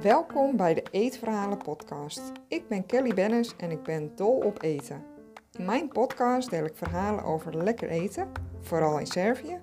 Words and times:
Welkom 0.00 0.56
bij 0.56 0.74
de 0.74 0.82
Eetverhalen 0.90 1.58
podcast. 1.58 2.32
Ik 2.48 2.68
ben 2.68 2.86
Kelly 2.86 3.14
Bennis 3.14 3.56
en 3.56 3.70
ik 3.70 3.82
ben 3.82 4.12
dol 4.16 4.36
op 4.36 4.62
eten. 4.62 5.04
In 5.58 5.64
mijn 5.64 5.88
podcast 5.88 6.50
deel 6.50 6.64
ik 6.64 6.76
verhalen 6.76 7.24
over 7.24 7.64
lekker 7.64 7.88
eten, 7.88 8.32
vooral 8.60 8.98
in 8.98 9.06
Servië, 9.06 9.60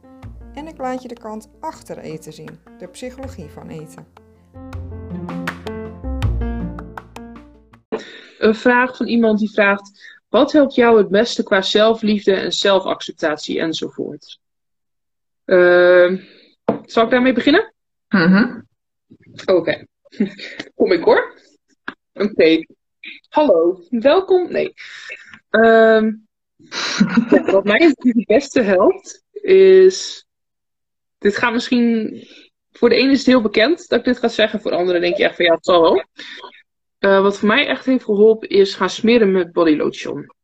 en 0.53 0.67
ik 0.67 0.77
laat 0.77 1.01
je 1.01 1.07
de 1.07 1.19
kant 1.19 1.49
achter 1.59 1.97
eten 1.97 2.33
zien, 2.33 2.59
de 2.77 2.87
psychologie 2.87 3.49
van 3.49 3.69
eten. 3.69 4.07
Een 8.39 8.55
vraag 8.55 8.97
van 8.97 9.07
iemand 9.07 9.39
die 9.39 9.51
vraagt: 9.51 10.17
wat 10.29 10.51
helpt 10.51 10.75
jou 10.75 10.97
het 10.97 11.09
beste 11.09 11.43
qua 11.43 11.61
zelfliefde 11.61 12.33
en 12.33 12.51
zelfacceptatie 12.51 13.59
enzovoort? 13.59 14.39
Uh, 15.49 16.21
zal 16.85 17.03
ik 17.03 17.09
daarmee 17.09 17.33
beginnen? 17.33 17.73
Mhm. 18.07 18.61
Oké. 19.45 19.85
Kom 20.75 20.91
ik 20.91 21.03
hoor. 21.03 21.33
Oké. 22.13 22.65
Hallo, 23.29 23.83
welkom. 23.89 24.51
Nee. 24.51 24.73
Ehm, 25.49 26.11
ja, 27.29 27.51
wat 27.51 27.63
mij 27.63 27.93
het 27.95 28.25
beste 28.25 28.61
helpt 28.61 29.23
is. 29.41 30.25
Dit 31.17 31.37
gaat 31.37 31.53
misschien. 31.53 32.23
Voor 32.71 32.89
de 32.89 32.95
ene 32.95 33.11
is 33.11 33.17
het 33.17 33.27
heel 33.27 33.41
bekend 33.41 33.87
dat 33.87 33.99
ik 33.99 34.05
dit 34.05 34.19
ga 34.19 34.27
zeggen, 34.27 34.61
voor 34.61 34.71
de 34.71 34.77
andere 34.77 34.99
denk 34.99 35.17
je 35.17 35.23
echt 35.23 35.35
van 35.35 35.45
ja, 35.45 35.53
het 35.53 35.65
zal 35.65 35.81
wel. 35.81 36.03
Uh, 36.99 37.21
wat 37.21 37.37
voor 37.37 37.47
mij 37.47 37.67
echt 37.67 37.85
heeft 37.85 38.03
geholpen 38.03 38.49
is 38.49 38.75
gaan 38.75 38.89
smeren 38.89 39.31
met 39.31 39.51
body 39.51 39.75
lotion. 39.75 40.35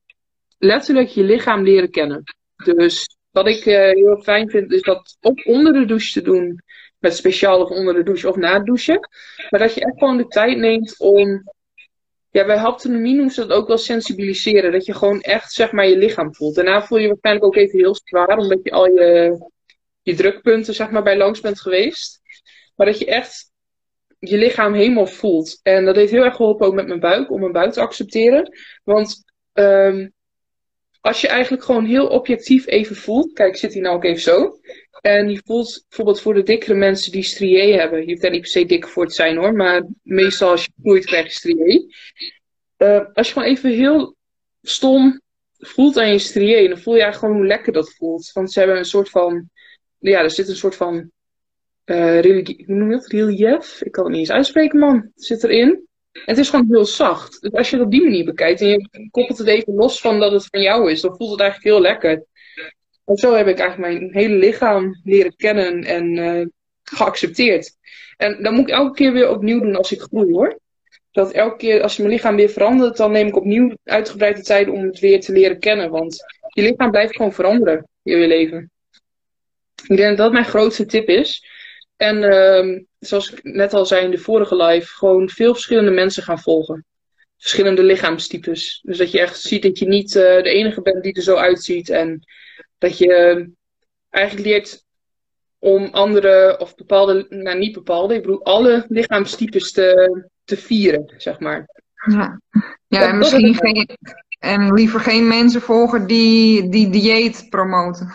Letterlijk 0.58 1.08
je 1.08 1.24
lichaam 1.24 1.64
leren 1.64 1.92
kennen. 1.92 2.24
Dus 2.56 3.18
wat 3.36 3.48
ik 3.48 3.66
uh, 3.66 3.76
heel 3.76 4.22
fijn 4.22 4.50
vind 4.50 4.72
is 4.72 4.82
dat 4.82 5.18
op 5.22 5.42
onder 5.46 5.74
de 5.74 5.86
douche 5.86 6.12
te 6.12 6.22
doen 6.22 6.62
met 7.00 7.16
speciaal 7.16 7.62
of 7.62 7.70
onder 7.70 7.94
de 7.94 8.04
douche 8.04 8.30
of 8.30 8.36
na 8.36 8.54
het 8.54 8.66
douchen. 8.66 9.10
Maar 9.50 9.60
dat 9.60 9.74
je 9.74 9.86
echt 9.86 9.98
gewoon 9.98 10.18
de 10.18 10.28
tijd 10.28 10.58
neemt 10.58 11.00
om. 11.00 11.44
Ja, 12.30 12.46
bij 12.46 12.58
haptonomie 12.58 13.14
noemen 13.14 13.34
ze 13.34 13.46
dat 13.46 13.58
ook 13.58 13.68
wel 13.68 13.78
sensibiliseren. 13.78 14.72
Dat 14.72 14.86
je 14.86 14.94
gewoon 14.94 15.22
echt 15.22 15.52
zeg 15.52 15.72
maar 15.72 15.88
je 15.88 15.98
lichaam 15.98 16.36
voelt. 16.36 16.56
Daarna 16.56 16.84
voel 16.84 16.98
je 16.98 17.08
waarschijnlijk 17.08 17.46
ook 17.46 17.56
even 17.56 17.80
heel 17.80 17.96
zwaar, 18.04 18.38
omdat 18.38 18.60
je 18.64 18.72
al 18.72 18.86
je, 18.86 19.38
je 20.02 20.16
drukpunten 20.16 20.74
zeg 20.74 20.90
maar 20.90 21.04
bij 21.04 21.18
langs 21.18 21.42
bent 21.42 21.62
geweest. 21.62 22.22
Maar 22.76 22.86
dat 22.86 23.00
je 23.00 23.06
echt 23.06 23.52
je 24.20 24.38
lichaam 24.38 24.74
helemaal 24.74 25.08
voelt. 25.08 25.60
En 25.64 25.86
dat 25.86 25.96
heeft 25.96 26.12
heel 26.12 26.24
erg 26.24 26.36
geholpen 26.36 26.68
ook 26.68 26.74
met 26.74 26.88
mijn 26.88 27.00
buik, 27.00 27.32
om 27.32 27.40
mijn 27.40 27.52
buik 27.52 27.72
te 27.72 27.82
accepteren. 27.82 28.58
Want 28.84 29.24
um, 29.54 30.14
als 31.06 31.22
je 31.22 31.28
eigenlijk 31.28 31.64
gewoon 31.64 31.86
heel 31.86 32.08
objectief 32.08 32.68
even 32.68 32.96
voelt. 32.96 33.34
Kijk, 33.34 33.56
zit 33.56 33.74
hier 33.74 33.82
nou 33.82 33.96
ook 33.96 34.04
even 34.04 34.22
zo. 34.22 34.60
En 35.02 35.30
je 35.30 35.42
voelt 35.46 35.86
bijvoorbeeld 35.88 36.22
voor 36.22 36.34
de 36.34 36.44
dikkere 36.44 36.74
mensen 36.74 37.12
die 37.12 37.24
strié 37.24 37.74
hebben. 37.74 38.00
Je 38.00 38.10
hoeft 38.10 38.22
daar 38.22 38.32
niet 38.32 38.42
per 38.42 38.50
se 38.50 38.66
dik 38.66 38.88
voor 38.88 39.08
te 39.08 39.14
zijn 39.14 39.38
hoor. 39.38 39.54
Maar 39.54 39.88
meestal 40.02 40.50
als 40.50 40.64
je 40.66 40.72
groeit 40.82 41.06
krijg 41.06 41.26
je 41.26 41.32
strié. 41.32 41.86
Uh, 42.78 43.06
als 43.14 43.28
je 43.28 43.34
gewoon 43.34 43.48
even 43.48 43.70
heel 43.70 44.16
stom 44.62 45.22
voelt 45.58 45.98
aan 45.98 46.12
je 46.12 46.20
strié. 46.20 46.68
Dan 46.68 46.78
voel 46.78 46.96
je 46.96 47.02
eigenlijk 47.02 47.20
gewoon 47.20 47.36
hoe 47.36 47.46
lekker 47.56 47.74
dat 47.74 47.94
voelt. 47.94 48.32
Want 48.34 48.52
ze 48.52 48.60
hebben 48.60 48.78
een 48.78 48.86
soort 48.86 49.10
van... 49.10 49.50
Ja, 50.00 50.22
er 50.22 50.32
zit 50.32 50.48
een 50.48 50.56
soort 50.56 50.76
van... 50.76 51.12
Uh, 51.86 52.20
religie, 52.20 52.64
hoe 52.66 52.76
noem 52.76 52.90
je 52.90 52.96
dat? 52.96 53.08
Relief? 53.08 53.82
Ik 53.82 53.92
kan 53.92 54.04
het 54.04 54.12
niet 54.12 54.22
eens 54.22 54.32
uitspreken 54.32 54.80
man. 54.80 55.12
Zit 55.16 55.44
erin. 55.44 55.88
Het 56.24 56.38
is 56.38 56.50
gewoon 56.50 56.68
heel 56.70 56.86
zacht. 56.86 57.42
Dus 57.42 57.52
als 57.52 57.70
je 57.70 57.76
het 57.76 57.86
op 57.86 57.92
die 57.92 58.04
manier 58.04 58.26
bekijkt 58.26 58.62
en 58.62 58.68
je 58.68 59.08
koppelt 59.12 59.38
het 59.38 59.48
even 59.48 59.74
los 59.74 60.02
van 60.02 60.20
dat 60.20 60.32
het 60.32 60.48
van 60.52 60.62
jou 60.62 60.92
is, 60.92 61.02
dan 61.02 61.16
voelt 61.16 61.32
het 61.32 61.40
eigenlijk 61.40 61.70
heel 61.70 61.82
lekker. 61.82 62.26
En 63.06 63.16
zo 63.16 63.34
heb 63.34 63.48
ik 63.48 63.60
eigenlijk 63.60 63.92
mijn 63.92 64.14
hele 64.14 64.36
lichaam 64.36 65.02
leren 65.04 65.36
kennen 65.36 65.84
en 65.84 66.16
uh, 66.16 66.46
geaccepteerd. 66.84 67.78
En 68.18 68.44
dat 68.44 68.54
moet 68.54 68.68
ik 68.68 68.76
elke 68.76 68.94
keer 68.94 69.14
weer 69.14 69.30
opnieuw 69.30 69.60
doen 69.60 69.76
als 69.76 69.92
ik 69.92 70.02
groei 70.02 70.32
hoor. 70.32 70.60
Dat 71.12 71.32
elke 71.32 71.58
keer 71.58 71.82
als 71.82 71.98
mijn 71.98 72.10
lichaam 72.10 72.36
weer 72.36 72.50
verandert, 72.50 72.98
dan 72.98 73.12
neem 73.12 73.28
ik 73.28 73.36
opnieuw 73.36 73.78
uitgebreide 73.84 74.42
tijd 74.42 74.68
om 74.68 74.84
het 74.84 75.00
weer 75.00 75.20
te 75.20 75.32
leren 75.32 75.60
kennen. 75.60 75.90
Want 75.90 76.24
je 76.50 76.62
lichaam 76.62 76.92
blijft 76.92 77.16
gewoon 77.16 77.34
veranderen 77.34 77.88
in 78.04 78.18
je 78.18 78.28
leven. 78.28 78.72
Ik 79.88 79.98
denk 79.98 80.10
dat 80.10 80.18
dat 80.18 80.32
mijn 80.32 80.46
grootste 80.46 80.86
tip 80.86 81.08
is. 81.08 81.46
En 81.96 82.22
uh, 82.22 82.80
zoals 83.00 83.32
ik 83.32 83.44
net 83.44 83.74
al 83.74 83.86
zei 83.86 84.04
in 84.04 84.12
de 84.12 84.18
vorige 84.18 84.56
live, 84.56 84.88
gewoon 84.88 85.30
veel 85.30 85.54
verschillende 85.54 85.92
mensen 85.92 86.24
gaan 86.24 86.40
volgen. 86.40 86.86
Verschillende 87.38 87.84
lichaamstypes. 87.84 88.80
Dus 88.84 88.98
dat 88.98 89.12
je 89.12 89.20
echt 89.20 89.40
ziet 89.40 89.62
dat 89.62 89.80
je 89.80 89.88
niet 89.88 90.16
uh, 90.16 90.22
de 90.22 90.50
enige 90.50 90.82
bent 90.82 91.04
die 91.04 91.14
er 91.14 91.22
zo 91.22 91.36
uitziet. 91.36 91.90
En 91.90 92.24
dat 92.78 92.98
je 92.98 93.36
uh, 93.38 93.48
eigenlijk 94.10 94.48
leert 94.48 94.84
om 95.60 95.86
andere, 95.92 96.60
of 96.60 96.76
bepaalde, 96.76 97.26
nou 97.30 97.58
niet 97.58 97.74
bepaalde, 97.74 98.16
ik 98.16 98.22
bedoel 98.22 98.44
alle 98.44 98.86
lichaamstypes 98.88 99.72
te, 99.72 100.26
te 100.44 100.58
vieren, 100.58 101.14
zeg 101.18 101.40
maar. 101.40 101.68
Ja, 102.12 102.42
ja 102.88 103.10
en 103.10 103.18
misschien 103.18 103.56
geen, 103.56 103.90
en 104.40 104.74
liever 104.74 105.00
geen 105.00 105.28
mensen 105.28 105.62
volgen 105.62 106.08
die, 106.08 106.70
die 106.70 106.90
dieet 106.90 107.46
promoten. 107.50 108.14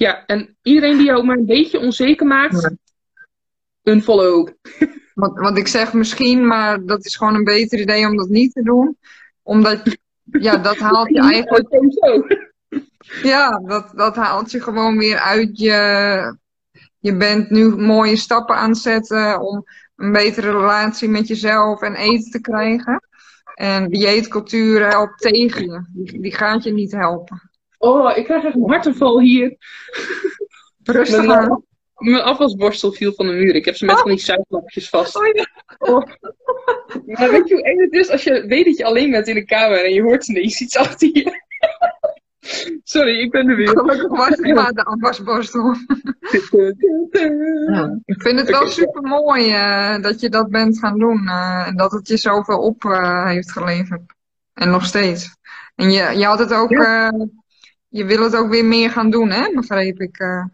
Ja, 0.00 0.26
en 0.26 0.56
iedereen 0.62 0.96
die 0.96 1.06
jou 1.06 1.24
maar 1.24 1.36
een 1.36 1.46
beetje 1.46 1.78
onzeker 1.78 2.26
maakt, 2.26 2.60
ja. 2.60 2.70
unfollow. 3.92 4.48
Want, 5.14 5.38
want 5.38 5.58
ik 5.58 5.68
zeg 5.68 5.92
misschien, 5.92 6.46
maar 6.46 6.84
dat 6.84 7.04
is 7.04 7.16
gewoon 7.16 7.34
een 7.34 7.44
beter 7.44 7.80
idee 7.80 8.06
om 8.06 8.16
dat 8.16 8.28
niet 8.28 8.52
te 8.52 8.62
doen. 8.62 8.98
Omdat, 9.42 9.96
ja, 10.24 10.56
dat 10.56 10.78
haalt 10.86 11.08
je 11.08 11.20
eigenlijk... 11.20 11.68
Ja, 13.22 13.58
dat, 13.66 13.92
dat 13.94 14.16
haalt 14.16 14.50
je 14.50 14.60
gewoon 14.60 14.98
weer 14.98 15.18
uit 15.18 15.58
je... 15.58 16.36
Je 16.98 17.16
bent 17.16 17.50
nu 17.50 17.76
mooie 17.76 18.16
stappen 18.16 18.56
aan 18.56 18.70
het 18.70 18.78
zetten 18.78 19.40
om 19.40 19.64
een 19.96 20.12
betere 20.12 20.50
relatie 20.50 21.08
met 21.08 21.28
jezelf 21.28 21.82
en 21.82 21.94
eten 21.94 22.30
te 22.30 22.40
krijgen. 22.40 23.02
En 23.54 23.88
dieetcultuur 23.88 24.88
helpt 24.88 25.20
tegen 25.20 25.62
je. 25.62 25.84
Die, 25.88 26.20
die 26.20 26.34
gaat 26.34 26.62
je 26.62 26.72
niet 26.72 26.92
helpen. 26.92 27.49
Oh, 27.82 28.16
ik 28.16 28.24
krijg 28.24 28.44
echt 28.44 28.54
een 28.54 28.68
hartaanval 28.70 29.20
hier. 29.20 29.56
Rustig 30.82 31.26
mijn, 31.26 31.38
aan. 31.38 31.62
mijn 31.94 32.22
afwasborstel 32.22 32.92
viel 32.92 33.12
van 33.12 33.26
de 33.26 33.32
muur. 33.32 33.54
Ik 33.54 33.64
heb 33.64 33.76
ze 33.76 33.84
met 33.84 33.94
Oh. 33.94 34.00
van 34.00 34.10
die 34.10 34.20
zuiglapjes 34.20 34.88
vast. 34.88 35.16
Oh, 35.16 35.26
ja. 35.26 35.46
Oh. 35.78 36.02
Maar 37.06 37.30
weet 37.30 37.48
je 37.48 37.54
hoe 37.54 37.64
eng 37.64 37.78
het 37.80 37.92
is 37.92 38.10
als 38.10 38.24
je 38.24 38.46
weet 38.46 38.64
dat 38.64 38.76
je 38.76 38.84
alleen 38.84 39.10
bent 39.10 39.28
in 39.28 39.34
de 39.34 39.44
kamer 39.44 39.84
en 39.84 39.92
je 39.92 40.02
hoort 40.02 40.28
ineens 40.28 40.60
iets 40.60 40.76
achter 40.76 41.08
je? 41.12 41.38
Sorry, 42.84 43.20
ik 43.20 43.30
ben 43.30 43.48
er 43.48 43.56
weer. 43.56 43.68
Gelukkig 43.68 44.08
was 44.08 44.28
het 44.28 44.54
maar 44.54 44.72
de 44.72 44.84
afwasborstel. 44.84 45.74
Ja. 47.68 48.00
Ik 48.04 48.22
vind 48.22 48.38
het 48.40 48.50
wel 48.50 48.68
super 48.68 49.02
mooi 49.02 49.50
dat 50.02 50.20
je 50.20 50.28
dat 50.28 50.50
bent 50.50 50.78
gaan 50.78 50.98
doen. 50.98 51.28
eh, 51.28 51.66
en 51.66 51.76
dat 51.76 51.92
het 51.92 52.08
je 52.08 52.16
zoveel 52.16 52.58
op 52.58 52.84
eh, 52.84 53.26
heeft 53.26 53.52
geleverd. 53.52 54.02
En 54.54 54.70
nog 54.70 54.84
steeds. 54.84 55.36
En 55.74 55.90
je, 55.90 56.18
je 56.18 56.24
had 56.24 56.38
het 56.38 56.52
ook. 56.52 56.70
eh, 56.70 57.08
je 57.90 58.04
wil 58.04 58.22
het 58.22 58.36
ook 58.36 58.50
weer 58.50 58.64
meer 58.64 58.90
gaan 58.90 59.10
doen, 59.10 59.30
hè? 59.30 59.52
Begreep 59.54 60.00
ik. 60.00 60.18
eh. 60.18 60.44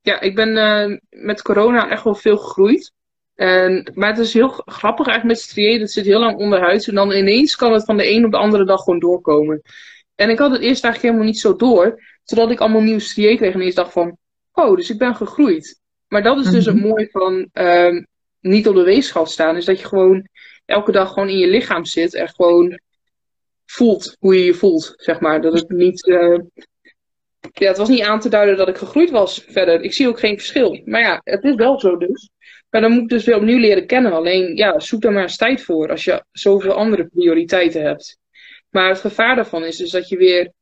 Ja, 0.00 0.20
ik 0.20 0.34
ben 0.34 0.56
eh, 0.56 0.98
met 1.10 1.42
corona 1.42 1.90
echt 1.90 2.04
wel 2.04 2.14
veel 2.14 2.36
gegroeid. 2.36 2.92
En, 3.34 3.90
maar 3.94 4.08
het 4.08 4.18
is 4.18 4.32
heel 4.32 4.48
grappig 4.48 5.06
eigenlijk 5.06 5.38
met 5.38 5.48
striëren. 5.48 5.80
Dat 5.80 5.90
zit 5.90 6.04
heel 6.04 6.18
lang 6.20 6.36
onderhuid. 6.36 6.88
En 6.88 6.94
dan 6.94 7.12
ineens 7.12 7.56
kan 7.56 7.72
het 7.72 7.84
van 7.84 7.96
de 7.96 8.10
een 8.10 8.24
op 8.24 8.30
de 8.30 8.36
andere 8.36 8.64
dag 8.64 8.82
gewoon 8.82 8.98
doorkomen. 8.98 9.62
En 10.14 10.30
ik 10.30 10.38
had 10.38 10.50
het 10.50 10.60
eerst 10.60 10.84
eigenlijk 10.84 11.02
helemaal 11.02 11.32
niet 11.32 11.38
zo 11.40 11.56
door. 11.56 12.02
Totdat 12.24 12.50
ik 12.50 12.60
allemaal 12.60 12.80
nieuwe 12.80 13.00
striëren 13.00 13.36
kreeg. 13.36 13.54
En 13.54 13.60
eerst 13.60 13.76
dacht 13.76 13.92
van, 13.92 14.16
oh, 14.52 14.76
dus 14.76 14.90
ik 14.90 14.98
ben 14.98 15.14
gegroeid. 15.16 15.80
Maar 16.08 16.22
dat 16.22 16.38
is 16.38 16.50
dus 16.50 16.66
het 16.66 16.80
mooie 16.80 17.08
van 17.10 17.48
ehm, 17.52 18.02
niet 18.40 18.68
op 18.68 18.74
de 18.74 18.82
weegschaal 18.82 19.26
staan. 19.26 19.56
Is 19.56 19.64
dat 19.64 19.80
je 19.80 19.86
gewoon 19.86 20.28
elke 20.64 20.92
dag 20.92 21.12
gewoon 21.12 21.28
in 21.28 21.38
je 21.38 21.46
lichaam 21.48 21.84
zit. 21.84 22.14
En 22.14 22.28
gewoon 22.28 22.80
voelt 23.66 24.16
hoe 24.18 24.34
je 24.38 24.44
je 24.44 24.54
voelt, 24.54 24.92
zeg 24.96 25.20
maar. 25.20 25.40
Dat 25.42 25.52
het 25.52 25.68
niet... 25.68 26.06
eh, 26.06 26.38
ja, 27.52 27.68
het 27.68 27.76
was 27.76 27.88
niet 27.88 28.02
aan 28.02 28.20
te 28.20 28.28
duiden 28.28 28.56
dat 28.56 28.68
ik 28.68 28.76
gegroeid 28.76 29.10
was 29.10 29.44
verder. 29.48 29.80
Ik 29.80 29.92
zie 29.92 30.08
ook 30.08 30.18
geen 30.18 30.36
verschil. 30.36 30.80
Maar 30.84 31.00
ja, 31.00 31.20
het 31.24 31.44
is 31.44 31.54
wel 31.54 31.80
zo 31.80 31.96
dus. 31.96 32.30
Maar 32.70 32.80
dan 32.80 32.90
moet 32.92 33.02
ik 33.02 33.08
dus 33.08 33.24
weer 33.24 33.36
opnieuw 33.36 33.58
leren 33.58 33.86
kennen. 33.86 34.12
Alleen, 34.12 34.56
ja, 34.56 34.78
zoek 34.80 35.00
daar 35.00 35.12
maar 35.12 35.22
eens 35.22 35.36
tijd 35.36 35.62
voor 35.62 35.90
als 35.90 36.04
je 36.04 36.24
zoveel 36.32 36.72
andere 36.72 37.06
prioriteiten 37.06 37.82
hebt. 37.82 38.18
Maar 38.70 38.88
het 38.88 39.00
gevaar 39.00 39.36
daarvan 39.36 39.64
is 39.64 39.76
dus 39.76 39.90
dat 39.90 40.08
je 40.08 40.16
weer 40.16 40.52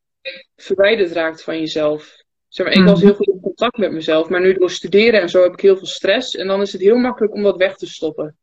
verwijderd 0.55 1.11
raakt 1.11 1.43
van 1.43 1.59
jezelf. 1.59 2.23
Zeg 2.47 2.65
maar, 2.65 2.75
ik 2.75 2.83
was 2.83 2.97
Mhm. 2.99 3.05
heel 3.07 3.15
goed 3.15 3.27
in 3.27 3.39
contact 3.41 3.77
met 3.77 3.91
mezelf, 3.91 4.29
maar 4.29 4.41
nu 4.41 4.53
door 4.53 4.71
studeren 4.71 5.21
en 5.21 5.29
zo 5.29 5.43
heb 5.43 5.53
ik 5.53 5.59
heel 5.59 5.77
veel 5.77 5.87
stress. 5.87 6.35
En 6.35 6.47
dan 6.47 6.61
is 6.61 6.71
het 6.71 6.81
heel 6.81 6.97
makkelijk 6.97 7.33
om 7.33 7.43
dat 7.43 7.57
weg 7.57 7.75
te 7.75 7.87
stoppen. 7.87 8.37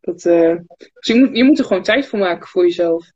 Dat, 0.00 0.24
eh, 0.24 0.56
dus 0.76 1.06
je 1.06 1.14
moet, 1.14 1.36
je 1.36 1.44
moet 1.44 1.58
er 1.58 1.64
gewoon 1.64 1.82
tijd 1.82 2.06
voor 2.06 2.18
maken 2.18 2.46
voor 2.48 2.62
jezelf. 2.64 3.10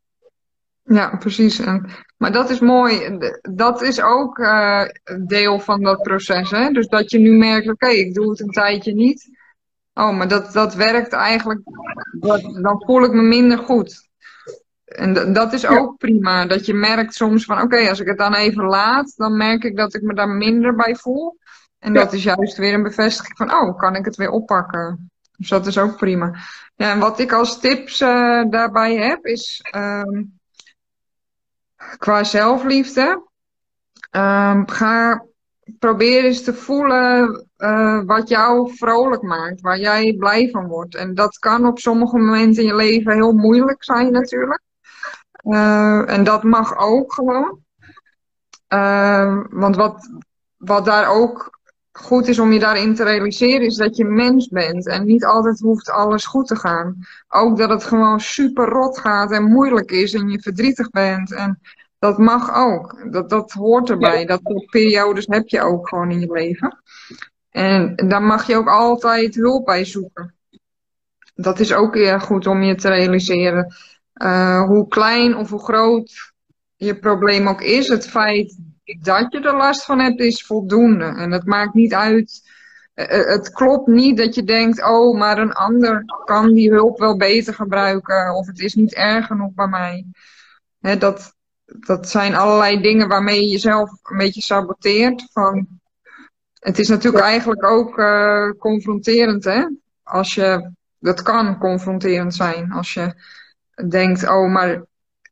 Ja, 0.86 1.16
precies. 1.16 1.58
En, 1.58 1.90
maar 2.16 2.32
dat 2.32 2.50
is 2.50 2.60
mooi. 2.60 3.18
Dat 3.42 3.82
is 3.82 4.02
ook 4.02 4.38
eh, 4.38 4.82
deel 5.26 5.58
van 5.60 5.82
dat 5.82 6.02
proces. 6.02 6.50
Hè? 6.50 6.70
Dus 6.70 6.88
dat 6.88 7.10
je 7.10 7.18
nu 7.18 7.36
merkt, 7.36 7.68
oké, 7.68 7.88
ik 7.88 8.14
doe 8.14 8.30
het 8.30 8.40
een 8.40 8.50
tijdje 8.50 8.94
niet. 8.94 9.30
Oh, 9.94 10.16
maar 10.16 10.28
dat, 10.28 10.52
dat 10.52 10.74
werkt 10.74 11.12
eigenlijk. 11.12 11.60
Dat, 12.20 12.42
dan 12.42 12.82
voel 12.86 13.04
ik 13.04 13.12
me 13.12 13.22
minder 13.22 13.58
goed. 13.58 14.08
En 14.84 15.32
dat 15.32 15.52
is 15.52 15.66
ook 15.66 15.96
prima. 15.96 16.46
Dat 16.46 16.66
je 16.66 16.74
merkt 16.74 17.14
soms 17.14 17.44
van 17.44 17.60
oké, 17.60 17.88
als 17.88 18.00
ik 18.00 18.06
het 18.06 18.18
dan 18.18 18.34
even 18.34 18.64
laat, 18.64 19.12
dan 19.16 19.36
merk 19.36 19.64
ik 19.64 19.76
dat 19.76 19.94
ik 19.94 20.02
me 20.02 20.14
daar 20.14 20.28
minder 20.28 20.74
bij 20.74 20.94
voel. 20.94 21.38
En 21.78 21.94
dat 21.94 22.12
is 22.12 22.22
juist 22.22 22.56
weer 22.56 22.74
een 22.74 22.82
bevestiging 22.82 23.36
van 23.36 23.52
oh, 23.52 23.78
kan 23.78 23.94
ik 23.94 24.04
het 24.04 24.16
weer 24.16 24.30
oppakken. 24.30 25.10
Dus 25.36 25.48
dat 25.48 25.66
is 25.66 25.78
ook 25.78 25.96
prima. 25.96 26.34
Ja, 26.74 26.92
en 26.92 26.98
wat 26.98 27.18
ik 27.18 27.32
als 27.32 27.60
tips 27.60 28.00
uh, 28.00 28.44
daarbij 28.50 28.96
heb, 28.96 29.24
is 29.24 29.64
um, 29.76 30.38
qua 31.98 32.24
zelfliefde. 32.24 33.22
Um, 34.10 34.68
ga 34.68 35.24
probeer 35.78 36.24
eens 36.24 36.42
te 36.42 36.54
voelen 36.54 37.46
uh, 37.58 38.00
wat 38.04 38.28
jou 38.28 38.76
vrolijk 38.76 39.22
maakt, 39.22 39.60
waar 39.60 39.78
jij 39.78 40.14
blij 40.18 40.50
van 40.50 40.66
wordt. 40.66 40.94
En 40.94 41.14
dat 41.14 41.38
kan 41.38 41.66
op 41.66 41.78
sommige 41.78 42.18
momenten 42.18 42.62
in 42.62 42.68
je 42.68 42.74
leven 42.74 43.12
heel 43.12 43.32
moeilijk 43.32 43.84
zijn 43.84 44.12
natuurlijk. 44.12 44.60
Uh, 45.42 46.10
en 46.10 46.24
dat 46.24 46.42
mag 46.42 46.78
ook 46.78 47.12
gewoon. 47.12 47.58
Uh, 48.68 49.42
want 49.50 49.76
wat, 49.76 50.10
wat 50.56 50.84
daar 50.84 51.08
ook 51.08 51.56
goed 51.96 52.28
is 52.28 52.38
om 52.38 52.52
je 52.52 52.58
daarin 52.58 52.94
te 52.94 53.04
realiseren, 53.04 53.66
is 53.66 53.76
dat 53.76 53.96
je 53.96 54.04
mens 54.04 54.48
bent. 54.48 54.87
En 54.87 55.04
niet 55.04 55.25
altijd 55.25 55.60
hoeft 55.60 55.90
alles 55.90 56.26
goed 56.26 56.46
te 56.46 56.56
gaan. 56.56 56.96
Ook 57.28 57.58
dat 57.58 57.70
het 57.70 57.84
gewoon 57.84 58.20
super 58.20 58.69
rot 58.69 58.98
gaat 58.98 59.32
en 59.32 59.44
moeilijk 59.44 59.90
is 59.90 60.14
en 60.14 60.28
je 60.28 60.40
verdrietig 60.40 60.90
bent. 60.90 61.32
En 61.32 61.60
dat 61.98 62.19
mag 62.19 62.54
ook. 62.54 63.12
Dat, 63.12 63.31
dat 63.31 63.52
hoort 63.52 63.90
erbij. 63.90 64.25
Dat 64.25 64.40
soort 64.43 64.66
periodes 64.66 65.26
heb 65.26 65.48
je 65.48 65.60
ook 65.60 65.88
gewoon 65.88 66.10
in 66.10 66.20
je 66.20 66.32
leven. 66.32 66.82
En 67.50 67.96
daar 67.96 68.22
mag 68.22 68.46
je 68.46 68.56
ook 68.56 68.69
altijd 68.69 69.34
hulp 69.34 69.64
bij 69.64 69.84
zoeken. 69.84 70.34
Dat 71.34 71.60
is 71.60 71.72
ook 71.72 71.94
heel 71.94 72.20
goed 72.20 72.46
om 72.46 72.62
je 72.62 72.75
te 72.75 72.88
realiseren. 72.88 73.75
Uh, 74.14 74.62
hoe 74.62 74.88
klein 74.88 75.37
of 75.37 75.50
hoe 75.50 75.64
groot 75.64 76.32
je 76.76 76.98
probleem 76.98 77.48
ook 77.48 77.62
is, 77.62 77.88
het 77.88 78.08
feit 78.08 78.58
dat 79.00 79.32
je 79.32 79.40
er 79.40 79.56
last 79.56 79.84
van 79.84 79.98
hebt, 79.98 80.20
is 80.20 80.46
voldoende. 80.46 81.04
En 81.04 81.30
het 81.30 81.44
maakt 81.44 81.74
niet 81.74 81.94
uit. 81.94 82.54
Uh, 82.94 83.06
het 83.06 83.50
klopt 83.52 83.86
niet 83.86 84.16
dat 84.16 84.34
je 84.34 84.44
denkt, 84.44 84.84
oh, 84.84 85.18
maar 85.18 85.38
een 85.38 85.52
ander 85.52 86.04
kan 86.24 86.52
die 86.52 86.70
hulp 86.70 86.98
wel 86.98 87.16
beter 87.16 87.54
gebruiken. 87.54 88.34
Of 88.34 88.46
het 88.46 88.58
is 88.58 88.74
niet 88.74 88.94
erg 88.94 89.26
genoeg 89.26 89.52
bij 89.54 89.66
mij. 89.66 90.06
Dat, 90.98 91.34
dat 91.64 92.08
zijn 92.08 92.34
allerlei 92.34 92.80
dingen 92.80 93.08
waarmee 93.08 93.40
je 93.40 93.48
jezelf 93.48 93.90
een 94.02 94.16
beetje 94.16 94.40
saboteert. 94.42 95.28
Van, 95.32 95.66
het 96.58 96.78
is 96.78 96.88
natuurlijk 96.88 97.24
eigenlijk 97.24 97.64
ook 97.64 97.98
uh, 97.98 98.50
confronterend, 98.58 99.44
hè? 99.44 99.66
Als 100.02 100.34
je, 100.34 100.70
dat 100.98 101.22
kan 101.22 101.58
confronterend 101.58 102.34
zijn. 102.34 102.72
Als 102.72 102.94
je 102.94 103.14
denkt, 103.88 104.28
oh, 104.28 104.52
maar 104.52 104.82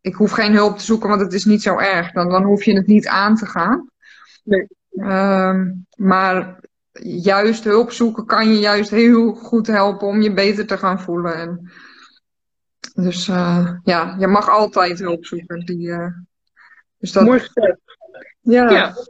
ik 0.04 0.14
hoef 0.14 0.30
geen 0.30 0.52
hulp 0.52 0.78
te 0.78 0.84
zoeken, 0.84 1.08
want 1.08 1.20
het 1.20 1.32
is 1.32 1.44
niet 1.44 1.62
zo 1.62 1.78
erg. 1.78 2.12
Dan, 2.12 2.28
dan 2.28 2.42
hoef 2.42 2.64
je 2.64 2.74
het 2.74 2.86
niet 2.86 3.06
aan 3.06 3.36
te 3.36 3.46
gaan. 3.46 3.90
Nee. 4.42 4.66
Um, 4.90 5.86
maar 5.96 6.60
juist 7.02 7.64
hulp 7.64 7.92
zoeken 7.92 8.26
kan 8.26 8.48
je 8.48 8.58
juist 8.58 8.90
heel 8.90 9.34
goed 9.34 9.66
helpen 9.66 10.06
om 10.06 10.22
je 10.22 10.32
beter 10.32 10.66
te 10.66 10.78
gaan 10.78 11.00
voelen. 11.00 11.34
En, 11.34 11.72
dus 12.94 13.28
uh, 13.28 13.70
ja, 13.82 14.16
je 14.18 14.26
mag 14.26 14.48
altijd 14.48 14.98
hulp 14.98 15.24
zoeken. 15.24 15.60
Die, 15.60 15.86
uh, 15.86 16.12
dus 16.98 17.12
dat... 17.12 17.24
Mooi 17.24 17.40
gezegd. 17.40 17.78
Ja. 18.40 18.70
ja. 18.70 18.92
Nou, 18.92 19.06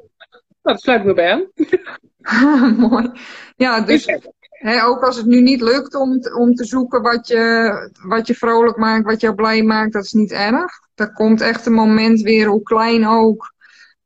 dat 0.62 0.80
sluit 0.80 1.04
me 1.04 1.14
bij 1.14 1.32
aan. 1.32 2.76
Mooi. 2.88 3.10
Ja, 3.56 3.80
dus 3.80 4.06
ook 4.64 5.02
als 5.02 5.16
het 5.16 5.26
nu 5.26 5.40
niet 5.40 5.60
lukt 5.60 5.94
om, 5.94 6.20
om 6.34 6.54
te 6.54 6.64
zoeken 6.64 7.02
wat 7.02 7.28
je, 7.28 7.90
wat 8.02 8.26
je 8.26 8.34
vrolijk 8.34 8.76
maakt, 8.76 9.04
wat 9.04 9.20
jou 9.20 9.34
blij 9.34 9.62
maakt, 9.62 9.92
dat 9.92 10.04
is 10.04 10.12
niet 10.12 10.32
erg. 10.32 10.72
Er 10.94 11.12
komt 11.12 11.40
echt 11.40 11.66
een 11.66 11.72
moment 11.72 12.20
weer, 12.20 12.46
hoe 12.46 12.62
klein 12.62 13.06
ook, 13.06 13.54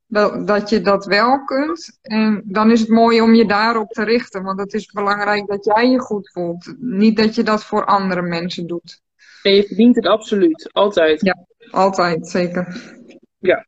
dat, 0.07 0.47
dat 0.47 0.69
je 0.69 0.81
dat 0.81 1.07
wel 1.07 1.45
kunt. 1.45 1.99
En 2.03 2.43
dan 2.45 2.71
is 2.71 2.81
het 2.81 2.89
mooi 2.89 3.21
om 3.21 3.35
je 3.35 3.47
daarop 3.47 3.91
te 3.91 4.05
richten, 4.05 4.43
want 4.43 4.61
het 4.61 4.75
is 4.75 4.93
belangrijk 4.93 5.47
dat 5.47 5.65
jij 5.65 5.91
je 5.91 5.99
goed 5.99 6.31
voelt. 6.33 6.75
Niet 6.79 7.17
dat 7.17 7.35
je 7.35 7.43
dat 7.43 7.65
voor 7.65 7.85
andere 7.85 8.23
mensen 8.23 8.67
doet. 8.67 9.01
En 9.43 9.55
je 9.55 9.67
verdient 9.67 9.97
het 9.97 10.07
absoluut, 10.07 10.69
altijd. 10.73 11.21
Ja, 11.21 11.47
altijd, 11.71 12.29
zeker. 12.29 12.93
Ja, 13.39 13.67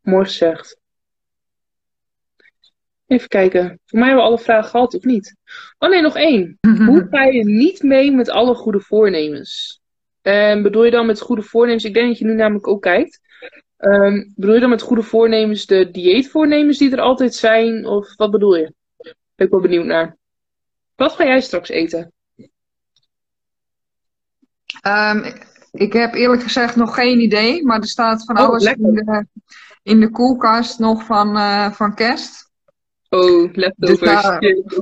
mooi 0.00 0.24
gezegd. 0.24 0.78
Even 3.06 3.28
kijken. 3.28 3.80
Voor 3.84 3.98
mij 3.98 4.08
hebben 4.08 4.24
we 4.24 4.30
alle 4.30 4.42
vragen 4.42 4.70
gehad, 4.70 4.94
of 4.94 5.04
niet? 5.04 5.36
Oh 5.78 5.90
nee, 5.90 6.00
nog 6.00 6.16
één. 6.16 6.58
Hoe 6.60 7.06
ga 7.10 7.24
je 7.24 7.44
niet 7.44 7.82
mee 7.82 8.12
met 8.12 8.30
alle 8.30 8.54
goede 8.54 8.80
voornemens? 8.80 9.80
En 10.22 10.62
bedoel 10.62 10.84
je 10.84 10.90
dan 10.90 11.06
met 11.06 11.20
goede 11.20 11.42
voornemens? 11.42 11.84
Ik 11.84 11.94
denk 11.94 12.08
dat 12.08 12.18
je 12.18 12.24
nu 12.24 12.34
namelijk 12.34 12.68
ook 12.68 12.82
kijkt. 12.82 13.20
Um, 13.78 14.32
bedoel 14.36 14.54
je 14.54 14.60
dan 14.60 14.70
met 14.70 14.82
goede 14.82 15.02
voornemens 15.02 15.66
de 15.66 15.90
dieetvoornemens 15.90 16.78
die 16.78 16.92
er 16.92 17.00
altijd 17.00 17.34
zijn? 17.34 17.86
Of 17.86 18.16
wat 18.16 18.30
bedoel 18.30 18.56
je? 18.56 18.72
Ben 19.34 19.46
ik 19.46 19.50
wel 19.52 19.60
benieuwd 19.60 19.84
naar. 19.84 20.16
Wat 20.94 21.12
ga 21.12 21.24
jij 21.24 21.40
straks 21.40 21.68
eten? 21.68 22.12
Um, 24.86 25.24
ik 25.72 25.92
heb 25.92 26.14
eerlijk 26.14 26.42
gezegd 26.42 26.76
nog 26.76 26.94
geen 26.94 27.20
idee, 27.20 27.64
maar 27.64 27.80
er 27.80 27.88
staat 27.88 28.24
van 28.24 28.38
oh, 28.38 28.44
alles 28.44 28.64
in 28.64 28.92
de, 28.92 29.26
in 29.82 30.00
de, 30.00 30.10
koelkast 30.10 30.78
nog 30.78 31.04
van, 31.04 31.36
uh, 31.36 31.70
van 31.70 31.94
kerst. 31.94 32.45
Oh, 33.08 33.52
leftovers. 33.52 33.98
Dus 33.98 34.08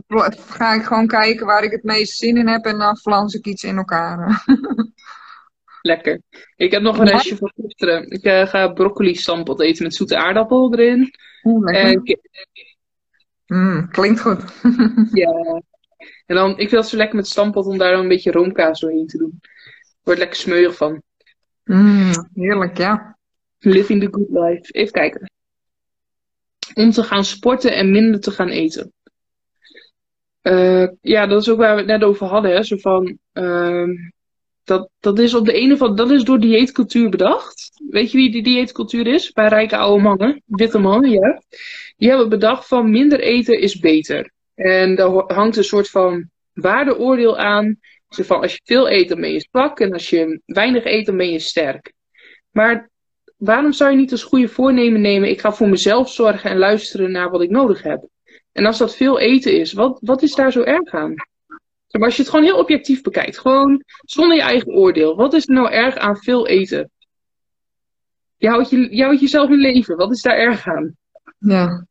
daar 0.06 0.37
ga 0.59 0.75
ik 0.75 0.82
gewoon 0.82 1.06
kijken 1.06 1.47
waar 1.47 1.65
ik 1.65 1.71
het 1.71 1.82
meest 1.82 2.19
zin 2.19 2.37
in 2.37 2.49
heb 2.49 2.65
en 2.65 2.79
dan 2.79 2.97
flans 2.97 3.35
ik 3.35 3.47
iets 3.47 3.65
in 3.65 3.76
elkaar. 3.76 4.44
Lekker. 5.82 6.21
Ik 6.56 6.71
heb 6.71 6.82
nog 6.82 6.99
een 6.99 7.09
restje 7.09 7.37
van 7.37 7.53
gisteren. 7.56 8.11
Ik 8.11 8.25
uh, 8.25 8.47
ga 8.47 8.69
broccoli 8.69 9.15
stampot 9.15 9.61
eten 9.61 9.82
met 9.82 9.94
zoete 9.94 10.17
aardappel 10.17 10.73
erin. 10.73 11.11
Oeh, 11.43 11.76
en... 11.76 12.03
mm, 13.47 13.88
klinkt 13.91 14.21
goed. 14.21 14.43
ja. 15.23 15.62
En 16.26 16.37
dan, 16.37 16.50
ik 16.50 16.69
vind 16.69 16.71
het 16.71 16.87
zo 16.87 16.97
lekker 16.97 17.17
met 17.17 17.26
stampot 17.26 17.67
om 17.67 17.79
daar 17.79 17.93
dan 17.93 18.00
een 18.00 18.09
beetje 18.09 18.31
roomkaas 18.31 18.81
doorheen 18.81 19.06
te 19.06 19.19
doen. 19.19 19.41
Wordt 20.03 20.21
lekker 20.21 20.38
smeuig 20.38 20.76
van. 20.76 21.03
Mm, 21.65 22.11
heerlijk, 22.35 22.79
ja. 22.79 23.19
Living 23.59 24.00
the 24.00 24.09
good 24.11 24.31
life. 24.31 24.73
Even 24.73 24.93
kijken. 24.93 25.31
Om 26.75 26.91
te 26.91 27.03
gaan 27.03 27.25
sporten 27.25 27.75
en 27.75 27.91
minder 27.91 28.21
te 28.21 28.31
gaan 28.31 28.49
eten. 28.49 28.93
Uh, 30.43 30.88
ja, 31.00 31.26
dat 31.26 31.41
is 31.41 31.49
ook 31.49 31.59
waar 31.59 31.75
we 31.75 31.81
het 31.81 31.91
net 31.91 32.03
over 32.05 32.26
hadden. 32.26 32.50
Hè? 32.50 32.62
Zo 32.62 32.76
van, 32.76 33.19
uh, 33.32 33.88
dat, 34.65 34.91
dat 35.00 35.19
is 35.19 35.35
op 35.35 35.44
de 35.44 35.53
ene 35.53 35.76
van, 35.76 35.97
dat 35.97 36.11
is 36.11 36.23
door 36.23 36.41
dieetcultuur 36.41 37.09
bedacht. 37.09 37.71
Weet 37.91 38.11
je 38.11 38.17
wie 38.19 38.31
die 38.31 38.43
dieetcultuur 38.43 39.06
is? 39.06 39.32
Bij 39.32 39.49
rijke 39.49 39.76
oude 39.76 40.03
mannen, 40.03 40.43
witte 40.44 40.79
mannen, 40.79 41.11
ja. 41.11 41.43
Die 41.97 42.09
hebben 42.09 42.29
bedacht 42.29 42.67
van 42.67 42.91
minder 42.91 43.21
eten 43.21 43.61
is 43.61 43.79
beter. 43.79 44.32
En 44.55 44.94
daar 44.94 45.11
hangt 45.11 45.56
een 45.56 45.64
soort 45.64 45.90
van 45.90 46.31
waardeoordeel 46.52 47.38
aan 47.38 47.78
van 48.23 48.40
als 48.40 48.52
je 48.52 48.61
veel 48.64 48.90
eet, 48.90 49.09
dan 49.09 49.21
ben 49.21 49.33
je 49.33 49.47
zwak. 49.50 49.81
En 49.81 49.93
als 49.93 50.11
je 50.11 50.40
weinig 50.47 50.85
eet, 50.85 51.07
dan 51.07 51.16
ben 51.16 51.31
je 51.31 51.38
sterk. 51.38 51.93
Maar 52.50 52.90
waarom 53.37 53.73
zou 53.73 53.91
je 53.91 53.97
niet 53.97 54.12
als 54.12 54.23
goede 54.23 54.49
voornemen 54.49 55.00
nemen? 55.00 55.29
Ik 55.29 55.41
ga 55.41 55.53
voor 55.53 55.69
mezelf 55.69 56.11
zorgen 56.11 56.50
en 56.50 56.59
luisteren 56.59 57.11
naar 57.11 57.31
wat 57.31 57.43
ik 57.43 57.50
nodig 57.50 57.83
heb. 57.83 58.09
En 58.53 58.67
als 58.67 58.79
dat 58.79 58.97
veel 58.97 59.19
eten 59.19 59.61
is, 59.61 59.73
wat, 59.73 59.99
wat 60.03 60.23
is 60.23 60.35
daar 60.35 60.53
zo 60.53 60.62
erg 60.62 60.95
aan? 60.95 61.14
Maar 61.91 62.05
als 62.05 62.17
je 62.17 62.23
het 62.23 62.31
gewoon 62.31 62.45
heel 62.45 62.59
objectief 62.59 63.03
bekijkt, 63.03 63.38
gewoon 63.38 63.83
zonder 64.00 64.37
je 64.37 64.43
eigen 64.43 64.73
oordeel. 64.73 65.17
Wat 65.17 65.33
is 65.33 65.49
er 65.49 65.55
nou 65.55 65.71
erg 65.71 65.97
aan 65.97 66.17
veel 66.17 66.47
eten? 66.47 66.91
Je 68.37 68.49
houdt, 68.49 68.71
je, 68.71 68.97
je 68.97 69.03
houdt 69.03 69.21
jezelf 69.21 69.50
in 69.50 69.59
leven. 69.59 69.97
Wat 69.97 70.12
is 70.12 70.23
daar 70.23 70.37
erg 70.37 70.67
aan? 70.67 70.97
Ja. 71.38 71.87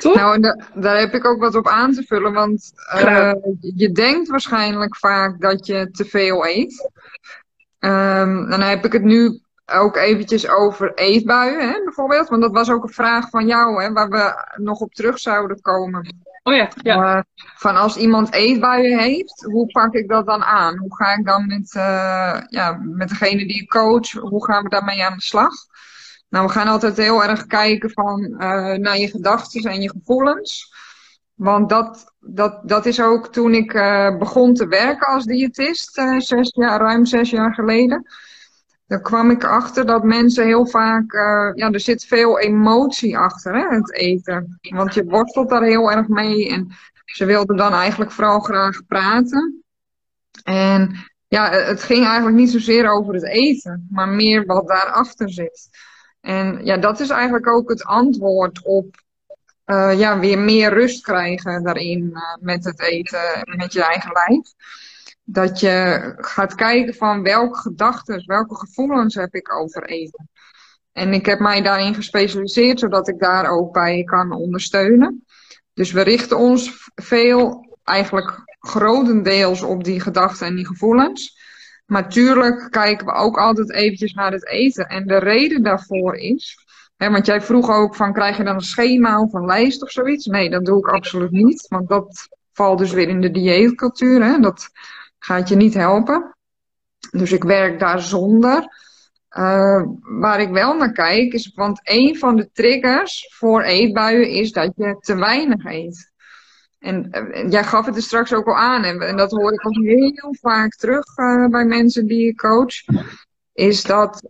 Nou, 0.00 0.34
en 0.34 0.64
daar 0.74 0.98
heb 0.98 1.14
ik 1.14 1.24
ook 1.24 1.40
wat 1.40 1.54
op 1.54 1.68
aan 1.68 1.92
te 1.92 2.02
vullen, 2.02 2.32
want 2.32 2.72
uh, 2.94 3.32
je 3.74 3.92
denkt 3.92 4.28
waarschijnlijk 4.28 4.96
vaak 4.96 5.40
dat 5.40 5.66
je 5.66 5.90
te 5.90 6.04
veel 6.04 6.46
eet. 6.46 6.90
Um, 7.78 8.50
dan 8.50 8.60
heb 8.60 8.84
ik 8.84 8.92
het 8.92 9.02
nu 9.02 9.40
ook 9.66 9.96
eventjes 9.96 10.48
over 10.48 10.94
eetbuien, 10.94 11.68
hè, 11.68 11.80
bijvoorbeeld. 11.84 12.28
Want 12.28 12.42
dat 12.42 12.52
was 12.52 12.70
ook 12.70 12.82
een 12.82 12.92
vraag 12.92 13.28
van 13.28 13.46
jou, 13.46 13.82
hè, 13.82 13.92
waar 13.92 14.08
we 14.08 14.46
nog 14.62 14.80
op 14.80 14.94
terug 14.94 15.18
zouden 15.18 15.60
komen. 15.60 16.16
Oh 16.42 16.54
ja, 16.54 16.68
ja. 16.74 17.24
Van 17.56 17.76
als 17.76 17.96
iemand 17.96 18.32
eetbuien 18.32 18.98
heeft, 18.98 19.46
hoe 19.52 19.66
pak 19.66 19.94
ik 19.94 20.08
dat 20.08 20.26
dan 20.26 20.42
aan? 20.44 20.78
Hoe 20.78 20.96
ga 20.96 21.14
ik 21.14 21.24
dan 21.24 21.46
met, 21.46 21.74
uh, 21.76 22.40
ja, 22.48 22.78
met 22.82 23.08
degene 23.08 23.46
die 23.46 23.62
ik 23.62 23.68
coach, 23.68 24.10
hoe 24.12 24.44
gaan 24.44 24.62
we 24.62 24.68
daarmee 24.68 25.04
aan 25.04 25.14
de 25.14 25.22
slag? 25.22 25.52
Nou, 26.28 26.46
we 26.46 26.52
gaan 26.52 26.68
altijd 26.68 26.96
heel 26.96 27.24
erg 27.24 27.46
kijken 27.46 27.90
van, 27.90 28.20
uh, 28.22 28.38
naar 28.72 28.98
je 28.98 29.08
gedachten 29.08 29.70
en 29.70 29.80
je 29.80 29.90
gevoelens. 29.90 30.72
Want 31.34 31.68
dat, 31.68 32.14
dat, 32.20 32.60
dat 32.68 32.86
is 32.86 33.00
ook 33.00 33.32
toen 33.32 33.54
ik 33.54 33.74
uh, 33.74 34.18
begon 34.18 34.54
te 34.54 34.66
werken 34.66 35.06
als 35.06 35.24
diëtist, 35.24 36.02
zes 36.18 36.50
jaar, 36.54 36.80
ruim 36.80 37.04
zes 37.04 37.30
jaar 37.30 37.54
geleden. 37.54 38.06
Dan 38.86 39.02
kwam 39.02 39.30
ik 39.30 39.44
achter 39.44 39.86
dat 39.86 40.02
mensen 40.02 40.44
heel 40.44 40.66
vaak, 40.66 41.12
ja, 41.54 41.70
er 41.70 41.80
zit 41.80 42.04
veel 42.04 42.38
emotie 42.38 43.18
achter 43.18 43.54
hè, 43.54 43.76
het 43.76 43.92
eten. 43.92 44.58
Want 44.60 44.94
je 44.94 45.04
worstelt 45.04 45.48
daar 45.48 45.62
heel 45.62 45.90
erg 45.90 46.08
mee 46.08 46.48
en 46.48 46.72
ze 47.04 47.24
wilden 47.24 47.56
dan 47.56 47.72
eigenlijk 47.72 48.10
vooral 48.10 48.40
graag 48.40 48.86
praten. 48.86 49.64
En 50.42 50.96
ja, 51.28 51.50
het 51.50 51.82
ging 51.82 52.04
eigenlijk 52.04 52.36
niet 52.36 52.50
zozeer 52.50 52.90
over 52.90 53.14
het 53.14 53.26
eten, 53.26 53.86
maar 53.90 54.08
meer 54.08 54.46
wat 54.46 54.68
daarachter 54.68 55.30
zit. 55.30 55.68
En 56.20 56.64
ja, 56.64 56.76
dat 56.76 57.00
is 57.00 57.08
eigenlijk 57.10 57.46
ook 57.46 57.68
het 57.68 57.84
antwoord 57.84 58.64
op 58.64 59.02
uh, 59.66 59.98
ja, 59.98 60.18
weer 60.18 60.38
meer 60.38 60.72
rust 60.72 61.02
krijgen 61.02 61.62
daarin 61.62 62.18
met 62.40 62.64
het 62.64 62.80
eten, 62.80 63.20
met 63.56 63.72
je 63.72 63.84
eigen 63.84 64.12
lijf. 64.12 64.52
Dat 65.24 65.60
je 65.60 66.12
gaat 66.16 66.54
kijken 66.54 66.94
van 66.94 67.22
welke 67.22 67.58
gedachten, 67.58 68.22
welke 68.26 68.56
gevoelens 68.56 69.14
heb 69.14 69.34
ik 69.34 69.54
over 69.54 69.84
eten. 69.84 70.28
En 70.92 71.12
ik 71.12 71.26
heb 71.26 71.38
mij 71.38 71.62
daarin 71.62 71.94
gespecialiseerd, 71.94 72.78
zodat 72.78 73.08
ik 73.08 73.18
daar 73.18 73.50
ook 73.50 73.72
bij 73.72 74.02
kan 74.04 74.32
ondersteunen. 74.32 75.24
Dus 75.74 75.92
we 75.92 76.00
richten 76.00 76.38
ons 76.38 76.90
veel, 76.94 77.68
eigenlijk 77.84 78.42
grotendeels 78.58 79.62
op 79.62 79.84
die 79.84 80.00
gedachten 80.00 80.46
en 80.46 80.56
die 80.56 80.66
gevoelens. 80.66 81.42
Maar 81.86 82.08
tuurlijk 82.08 82.70
kijken 82.70 83.06
we 83.06 83.12
ook 83.12 83.38
altijd 83.38 83.72
eventjes 83.72 84.12
naar 84.12 84.32
het 84.32 84.48
eten. 84.48 84.86
En 84.86 85.06
de 85.06 85.18
reden 85.18 85.62
daarvoor 85.62 86.14
is, 86.16 86.58
hè, 86.96 87.10
want 87.10 87.26
jij 87.26 87.40
vroeg 87.40 87.70
ook 87.70 87.94
van 87.94 88.12
krijg 88.12 88.36
je 88.36 88.44
dan 88.44 88.54
een 88.54 88.60
schema 88.60 89.20
of 89.20 89.32
een 89.32 89.46
lijst 89.46 89.82
of 89.82 89.90
zoiets? 89.90 90.26
Nee, 90.26 90.50
dat 90.50 90.64
doe 90.64 90.78
ik 90.78 90.88
absoluut 90.88 91.30
niet. 91.30 91.66
Want 91.68 91.88
dat 91.88 92.28
valt 92.52 92.78
dus 92.78 92.92
weer 92.92 93.08
in 93.08 93.20
de 93.20 93.30
dieetcultuur. 93.30 94.24
Hè? 94.24 94.38
Dat 94.38 94.68
gaat 95.24 95.48
je 95.48 95.56
niet 95.56 95.74
helpen. 95.74 96.36
Dus 97.10 97.32
ik 97.32 97.44
werk 97.44 97.78
daar 97.78 98.00
zonder. 98.00 98.82
Uh, 99.38 99.82
waar 100.00 100.40
ik 100.40 100.50
wel 100.50 100.76
naar 100.76 100.92
kijk 100.92 101.32
is, 101.32 101.52
want 101.54 101.80
een 101.82 102.18
van 102.18 102.36
de 102.36 102.50
triggers 102.52 103.34
voor 103.34 103.62
eetbuien 103.62 104.28
is 104.28 104.52
dat 104.52 104.72
je 104.76 104.96
te 105.00 105.16
weinig 105.16 105.64
eet. 105.64 106.12
En 106.78 107.08
uh, 107.10 107.50
jij 107.50 107.64
gaf 107.64 107.86
het 107.86 107.96
er 107.96 108.02
straks 108.02 108.32
ook 108.32 108.46
al 108.46 108.56
aan, 108.56 108.84
en, 108.84 109.16
dat 109.16 109.30
hoor 109.30 109.52
ik 109.52 109.66
ook 109.66 109.84
heel 109.84 110.36
vaak 110.40 110.74
terug 110.74 111.16
uh, 111.16 111.46
bij 111.46 111.64
mensen 111.64 112.06
die 112.06 112.28
ik 112.28 112.36
coach. 112.36 112.74
Is 113.52 113.82
dat 113.82 114.26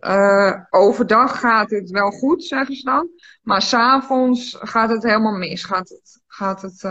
overdag 0.69 1.39
gaat 1.39 1.69
het 1.69 1.89
wel 1.89 2.11
goed, 2.11 2.43
zeggen 2.43 2.75
ze 2.75 2.83
dan. 2.83 3.09
Maar 3.41 3.61
s'avonds 3.61 4.57
gaat 4.59 4.89
het 4.89 5.03
helemaal 5.03 5.37
mis. 5.37 5.63
Gaat 5.63 5.89
het, 5.89 6.21
gaat 6.27 6.61
het, 6.61 6.81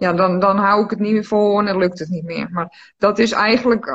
ja, 0.00 0.12
dan, 0.12 0.40
dan 0.40 0.56
hou 0.56 0.84
ik 0.84 0.90
het 0.90 0.98
niet 0.98 1.12
meer 1.12 1.24
vol 1.24 1.58
en 1.58 1.64
dan 1.64 1.78
lukt 1.78 1.98
het 1.98 2.08
niet 2.08 2.24
meer. 2.24 2.48
Maar 2.50 2.94
dat 2.98 3.18
is 3.18 3.32
eigenlijk 3.32 3.86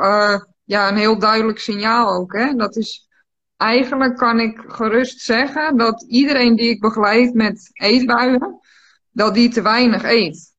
ja, 0.64 0.88
een 0.88 0.96
heel 0.96 1.18
duidelijk 1.18 1.58
signaal 1.58 2.14
ook. 2.14 2.32
Hè? 2.32 2.54
Dat 2.54 2.76
is 2.76 3.08
eigenlijk 3.56 4.16
kan 4.16 4.40
ik 4.40 4.64
gerust 4.66 5.20
zeggen 5.20 5.76
dat 5.76 6.04
iedereen 6.08 6.56
die 6.56 6.68
ik 6.68 6.80
begeleid 6.80 7.34
met 7.34 7.70
eetbuien, 7.72 8.60
dat 9.10 9.34
die 9.34 9.48
te 9.48 9.62
weinig 9.62 10.02
eet. 10.02 10.54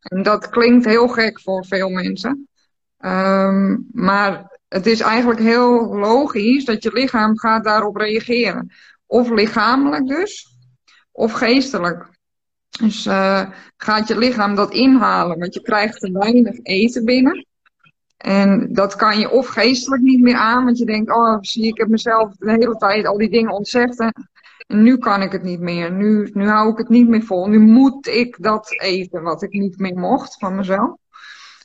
En 0.00 0.22
dat 0.22 0.48
klinkt 0.48 0.84
heel 0.84 1.08
gek 1.08 1.40
voor 1.40 1.66
veel 1.66 1.88
mensen. 1.88 2.48
Um, 2.98 3.86
maar 3.92 4.58
het 4.68 4.86
is 4.86 5.00
eigenlijk 5.00 5.40
heel 5.40 5.94
logisch 5.96 6.64
dat 6.64 6.82
je 6.82 6.92
lichaam 6.92 7.38
gaat 7.38 7.64
daarop 7.64 7.96
reageren. 7.96 8.72
Of 9.06 9.30
lichamelijk 9.30 10.06
dus, 10.06 10.56
of 11.12 11.32
geestelijk. 11.32 12.18
Dus 12.80 13.06
uh, 13.06 13.50
gaat 13.76 14.08
je 14.08 14.18
lichaam 14.18 14.54
dat 14.54 14.72
inhalen, 14.72 15.38
want 15.38 15.54
je 15.54 15.62
krijgt 15.62 16.00
te 16.00 16.12
weinig 16.12 16.58
eten 16.62 17.04
binnen. 17.04 17.46
En 18.16 18.72
dat 18.72 18.96
kan 18.96 19.18
je 19.18 19.30
of 19.30 19.46
geestelijk 19.46 20.02
niet 20.02 20.20
meer 20.20 20.34
aan, 20.34 20.64
want 20.64 20.78
je 20.78 20.84
denkt, 20.84 21.10
oh 21.10 21.38
zie 21.40 21.66
ik 21.66 21.78
heb 21.78 21.88
mezelf 21.88 22.34
de 22.36 22.50
hele 22.50 22.76
tijd 22.76 23.06
al 23.06 23.18
die 23.18 23.30
dingen 23.30 23.52
ontzegd. 23.52 23.98
En 23.98 24.12
nu 24.82 24.98
kan 24.98 25.22
ik 25.22 25.32
het 25.32 25.42
niet 25.42 25.60
meer. 25.60 25.92
Nu, 25.92 26.30
nu 26.32 26.48
hou 26.48 26.70
ik 26.70 26.78
het 26.78 26.88
niet 26.88 27.08
meer 27.08 27.22
vol. 27.22 27.46
Nu 27.46 27.58
moet 27.58 28.06
ik 28.06 28.36
dat 28.38 28.80
eten 28.80 29.22
wat 29.22 29.42
ik 29.42 29.52
niet 29.52 29.78
meer 29.78 29.98
mocht 29.98 30.38
van 30.38 30.56
mezelf. 30.56 30.96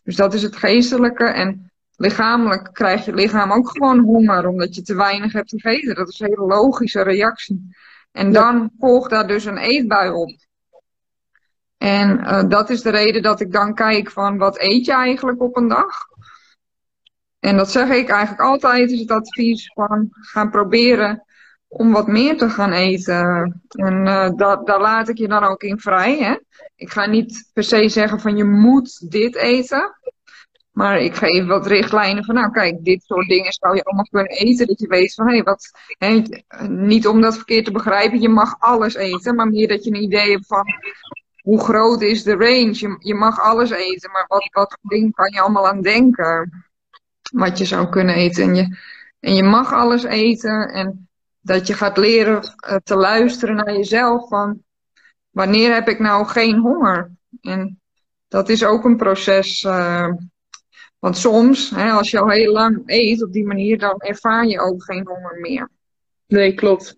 Dus 0.04 0.16
dat 0.16 0.34
is 0.34 0.42
het 0.42 0.56
geestelijke. 0.56 1.24
En 1.24 1.72
lichamelijk 1.96 2.70
krijg 2.74 3.06
je 3.06 3.14
lichaam 3.14 3.52
ook 3.52 3.70
gewoon 3.70 4.00
honger, 4.00 4.48
omdat 4.48 4.76
je 4.76 4.82
te 4.82 4.96
weinig 4.96 5.34
hebt 5.34 5.50
gegeten. 5.50 5.96
Dat 5.96 6.10
is 6.10 6.20
een 6.20 6.28
hele 6.28 6.46
logische 6.46 7.02
reactie. 7.02 7.76
En 8.12 8.32
dan 8.32 8.72
volgt 8.80 9.10
daar 9.10 9.28
dus 9.28 9.46
een 9.46 9.58
eetbui 9.58 10.12
op. 10.12 10.36
En 11.86 12.20
uh, 12.20 12.44
dat 12.50 12.70
is 12.70 12.82
de 12.82 12.90
reden 12.90 13.22
dat 13.22 13.40
ik 13.40 13.52
dan 13.52 13.74
kijk 13.74 14.12
van 14.12 14.38
wat 14.38 14.60
eet 14.60 14.86
je 14.86 14.94
eigenlijk 14.94 15.42
op 15.42 15.58
een 15.58 15.68
dag? 15.68 16.08
En 17.40 17.58
dat 17.58 17.72
zeg 17.72 17.90
ik 17.90 18.10
eigenlijk 18.10 18.42
altijd, 18.42 18.92
is 18.92 19.00
het 19.00 19.12
advies 19.12 19.72
van 19.74 20.08
gaan 20.12 20.50
proberen 20.50 21.24
om 21.68 21.92
wat 21.92 22.08
meer 22.08 22.38
te 22.38 22.50
gaan 22.50 22.72
eten. 22.72 23.62
En 23.68 23.94
uh, 23.94 24.30
daar 24.36 24.82
laat 24.82 25.10
ik 25.10 25.18
je 25.18 25.28
dan 25.28 25.44
ook 25.44 25.64
in 25.64 25.80
vrij. 25.80 26.18
Hè? 26.18 26.36
Ik 26.76 26.92
ga 26.92 27.06
niet 27.06 27.50
per 27.54 27.64
se 27.64 27.90
zeggen 27.90 28.20
van 28.20 28.38
je 28.38 28.44
moet 28.44 29.12
dit 29.12 29.36
eten. 29.36 29.96
Maar 30.72 31.00
ik 31.00 31.16
geef 31.16 31.46
wat 31.46 31.68
richtlijnen 31.68 32.26
van, 32.26 32.36
nou 32.36 32.52
kijk, 32.52 32.84
dit 32.84 33.04
soort 33.04 33.28
dingen 33.28 33.52
zou 33.52 33.76
je 33.76 33.84
allemaal 33.84 34.08
kunnen 34.12 34.32
eten. 34.32 34.68
Dat 34.68 34.80
je 34.80 34.88
weet 34.88 35.14
van, 35.14 35.28
hé, 35.28 35.44
wat, 35.44 35.72
niet 36.70 37.08
om 37.08 37.22
dat 37.22 37.36
verkeerd 37.36 37.66
te 37.66 37.72
begrijpen, 37.72 38.22
je 38.22 38.30
mag 38.30 38.56
alles 38.60 38.96
eten. 38.96 39.36
Maar 39.36 39.48
meer 39.48 39.68
dat 39.68 39.84
je 39.84 39.90
een 39.90 40.04
idee 40.04 40.32
hebt 40.32 40.48
van, 40.48 40.66
hoe 41.46 41.60
groot 41.60 42.02
is 42.02 42.24
de 42.24 42.36
range? 42.36 42.98
Je, 43.00 43.14
mag 43.14 43.40
alles 43.40 43.70
eten, 43.70 44.12
maar 44.12 44.26
wat, 44.28 44.48
wat 44.52 44.78
ding 44.82 45.16
kan 45.16 45.32
je 45.34 45.42
allemaal 45.42 45.68
aan 45.68 45.82
denken? 45.82 46.66
wat 47.32 47.58
je 47.58 47.66
zou 47.66 47.90
kunnen 47.90 48.16
eten. 48.16 48.44
En 48.44 48.56
je, 48.56 48.78
en 49.20 49.36
je 49.36 49.44
mag 49.44 49.74
alles 49.74 50.04
eten. 50.04 50.70
En 50.70 51.10
dat 51.42 51.68
je 51.68 51.74
gaat 51.74 51.98
leren 51.98 52.44
uh, 52.44 52.76
te 52.84 52.96
luisteren 52.96 53.56
naar 53.56 53.74
jezelf. 53.74 54.28
Van 54.28 54.64
wanneer 55.30 55.74
heb 55.74 55.88
ik 55.88 56.00
nou 56.00 56.26
geen 56.26 56.58
honger? 56.58 57.12
En 57.42 57.82
dat 58.28 58.50
is 58.50 58.64
ook 58.64 58.84
een 58.84 58.98
proces. 58.98 59.64
Uh, 59.64 60.14
want 61.00 61.18
soms, 61.18 61.70
hè, 61.70 61.92
als 61.92 62.12
je 62.12 62.20
al 62.20 62.30
heel 62.30 62.52
lang 62.52 62.82
eet 62.86 63.24
op 63.24 63.32
die 63.32 63.46
manier, 63.46 63.80
dan 63.80 63.98
ervaar 63.98 64.46
je 64.46 64.60
ook 64.60 64.84
geen 64.84 65.08
honger 65.08 65.38
meer. 65.40 65.70
Nee, 66.28 66.54
klopt. 66.54 66.98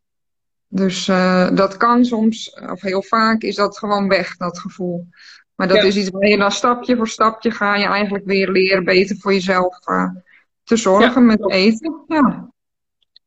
Dus 0.67 1.07
uh, 1.07 1.55
dat 1.55 1.77
kan 1.77 2.05
soms, 2.05 2.53
of 2.53 2.81
heel 2.81 3.03
vaak, 3.03 3.41
is 3.41 3.55
dat 3.55 3.77
gewoon 3.77 4.07
weg, 4.07 4.38
dat 4.38 4.59
gevoel. 4.59 5.07
Maar 5.55 5.67
dat 5.67 5.83
is 5.83 5.95
iets 5.97 6.09
waar 6.09 6.27
je 6.27 6.38
dan 6.38 6.51
stapje 6.51 6.95
voor 6.95 7.07
stapje 7.07 7.51
ga 7.51 7.75
je 7.75 7.86
eigenlijk 7.86 8.25
weer 8.25 8.51
leren 8.51 8.83
beter 8.83 9.17
voor 9.19 9.33
jezelf 9.33 9.88
uh, 9.88 10.09
te 10.63 10.75
zorgen 10.75 11.21
ja. 11.21 11.27
met 11.27 11.51
eten. 11.51 12.03
Ja. 12.07 12.50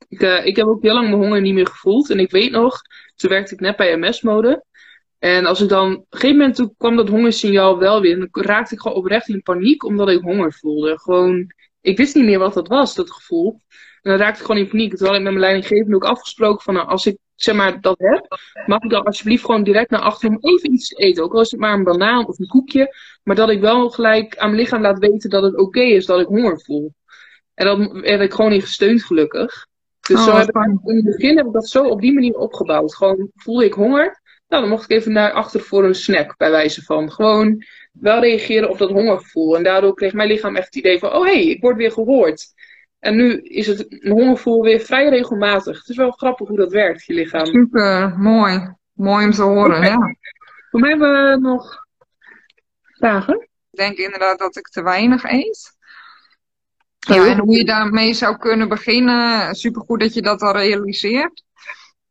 Ik, 0.08 0.22
uh, 0.22 0.46
ik 0.46 0.56
heb 0.56 0.66
ook 0.66 0.82
heel 0.82 0.94
lang 0.94 1.08
mijn 1.08 1.20
honger 1.20 1.40
niet 1.40 1.54
meer 1.54 1.66
gevoeld. 1.66 2.10
En 2.10 2.18
ik 2.18 2.30
weet 2.30 2.50
nog, 2.50 2.80
toen 3.16 3.30
werkte 3.30 3.54
ik 3.54 3.60
net 3.60 3.76
bij 3.76 3.96
MS-mode. 3.96 4.64
En 5.18 5.46
als 5.46 5.60
ik 5.60 5.68
dan, 5.68 5.92
op 5.92 5.98
een 5.98 6.18
gegeven 6.18 6.36
moment 6.36 6.56
toen 6.56 6.74
kwam 6.78 6.96
dat 6.96 7.08
hongersignaal 7.08 7.78
wel 7.78 8.00
weer. 8.00 8.12
En 8.12 8.28
dan 8.30 8.44
raakte 8.44 8.74
ik 8.74 8.80
gewoon 8.80 8.96
oprecht 8.96 9.28
in 9.28 9.42
paniek, 9.42 9.84
omdat 9.84 10.08
ik 10.08 10.20
honger 10.20 10.52
voelde. 10.52 10.98
Gewoon, 10.98 11.52
ik 11.80 11.96
wist 11.96 12.14
niet 12.14 12.24
meer 12.24 12.38
wat 12.38 12.54
dat 12.54 12.68
was, 12.68 12.94
dat 12.94 13.10
gevoel. 13.10 13.60
En 14.02 14.10
dan 14.10 14.20
raakte 14.20 14.40
ik 14.40 14.46
gewoon 14.46 14.62
in 14.62 14.68
paniek. 14.68 14.90
Terwijl 14.90 15.16
ik 15.16 15.22
met 15.22 15.32
mijn 15.32 15.44
leidinggevende 15.44 15.96
ook 15.96 16.04
afgesproken 16.04 16.62
van, 16.62 16.74
nou, 16.74 16.88
als 16.88 17.06
ik 17.06 17.18
zeg 17.42 17.54
maar 17.54 17.80
dat 17.80 17.98
heb, 17.98 18.38
mag 18.66 18.82
ik 18.82 18.90
dan 18.90 19.04
alsjeblieft 19.04 19.44
gewoon 19.44 19.62
direct 19.62 19.90
naar 19.90 20.00
achter 20.00 20.28
om 20.28 20.38
even 20.40 20.72
iets 20.72 20.88
te 20.88 20.96
eten. 20.96 21.22
Ook 21.22 21.34
al 21.34 21.40
is 21.40 21.50
het 21.50 21.60
maar 21.60 21.74
een 21.74 21.84
banaan 21.84 22.26
of 22.26 22.38
een 22.38 22.46
koekje. 22.46 22.94
Maar 23.22 23.36
dat 23.36 23.50
ik 23.50 23.60
wel 23.60 23.90
gelijk 23.90 24.36
aan 24.36 24.50
mijn 24.50 24.62
lichaam 24.62 24.80
laat 24.80 24.98
weten 24.98 25.30
dat 25.30 25.42
het 25.42 25.56
oké 25.56 25.80
is 25.80 26.06
dat 26.06 26.20
ik 26.20 26.26
honger 26.26 26.60
voel. 26.60 26.94
En 27.54 27.66
dan 27.66 28.00
werd 28.00 28.20
ik 28.20 28.32
gewoon 28.32 28.52
in 28.52 28.60
gesteund 28.60 29.02
gelukkig. 29.02 29.66
Dus 30.00 30.18
oh, 30.18 30.24
zo 30.24 30.36
heb 30.36 30.48
ik, 30.48 30.56
in 30.84 30.96
het 30.96 31.04
begin 31.04 31.36
heb 31.36 31.46
ik 31.46 31.52
dat 31.52 31.68
zo 31.68 31.84
op 31.84 32.00
die 32.00 32.12
manier 32.12 32.34
opgebouwd. 32.34 32.94
Gewoon 32.94 33.30
voelde 33.34 33.64
ik 33.64 33.72
honger. 33.72 34.20
Nou, 34.48 34.62
dan 34.62 34.70
mocht 34.70 34.90
ik 34.90 34.96
even 34.96 35.12
naar 35.12 35.32
achter 35.32 35.60
voor 35.60 35.84
een 35.84 35.94
snack, 35.94 36.36
bij 36.36 36.50
wijze 36.50 36.82
van. 36.82 37.12
Gewoon 37.12 37.64
wel 37.92 38.20
reageren 38.20 38.70
op 38.70 38.78
dat 38.78 38.90
hongergevoel. 38.90 39.56
En 39.56 39.62
daardoor 39.62 39.94
kreeg 39.94 40.12
mijn 40.12 40.28
lichaam 40.28 40.56
echt 40.56 40.66
het 40.66 40.76
idee 40.76 40.98
van, 40.98 41.12
oh 41.12 41.24
hé, 41.24 41.32
hey, 41.32 41.46
ik 41.46 41.60
word 41.60 41.76
weer 41.76 41.92
gehoord. 41.92 42.46
En 43.00 43.16
nu 43.16 43.40
is 43.40 43.66
het 43.66 43.86
een 43.88 44.10
hongergevoel 44.10 44.62
weer 44.62 44.80
vrij 44.80 45.08
regelmatig. 45.08 45.78
Het 45.78 45.88
is 45.88 45.96
wel 45.96 46.10
grappig 46.10 46.48
hoe 46.48 46.56
dat 46.56 46.72
werkt, 46.72 47.04
je 47.04 47.14
lichaam. 47.14 47.46
Super, 47.46 48.18
mooi. 48.18 48.74
Mooi 48.92 49.24
om 49.24 49.30
te 49.30 49.42
horen, 49.42 49.76
okay. 49.76 49.88
ja. 49.88 50.14
Voor 50.70 50.80
mij 50.80 50.90
hebben 50.90 51.30
we 51.30 51.38
nog 51.40 51.86
vragen. 52.82 53.40
Ik 53.70 53.78
denk 53.78 53.96
inderdaad 53.96 54.38
dat 54.38 54.56
ik 54.56 54.68
te 54.68 54.82
weinig 54.82 55.24
eet. 55.24 55.78
Ja, 56.98 57.26
en 57.26 57.38
hoe 57.38 57.56
je 57.56 57.64
daarmee 57.64 58.12
zou 58.12 58.36
kunnen 58.36 58.68
beginnen, 58.68 59.54
supergoed 59.54 60.00
dat 60.00 60.14
je 60.14 60.22
dat 60.22 60.40
al 60.40 60.52
realiseert. 60.52 61.42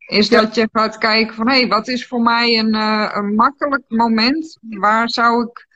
Is 0.07 0.29
dat 0.29 0.55
je 0.55 0.69
gaat 0.71 0.97
kijken 0.97 1.35
van, 1.35 1.47
hé, 1.47 1.59
hey, 1.59 1.67
wat 1.67 1.87
is 1.87 2.07
voor 2.07 2.21
mij 2.21 2.59
een, 2.59 2.75
uh, 2.75 3.09
een 3.13 3.35
makkelijk 3.35 3.83
moment? 3.87 4.57
Waar 4.61 5.09
zou 5.09 5.43
ik 5.43 5.67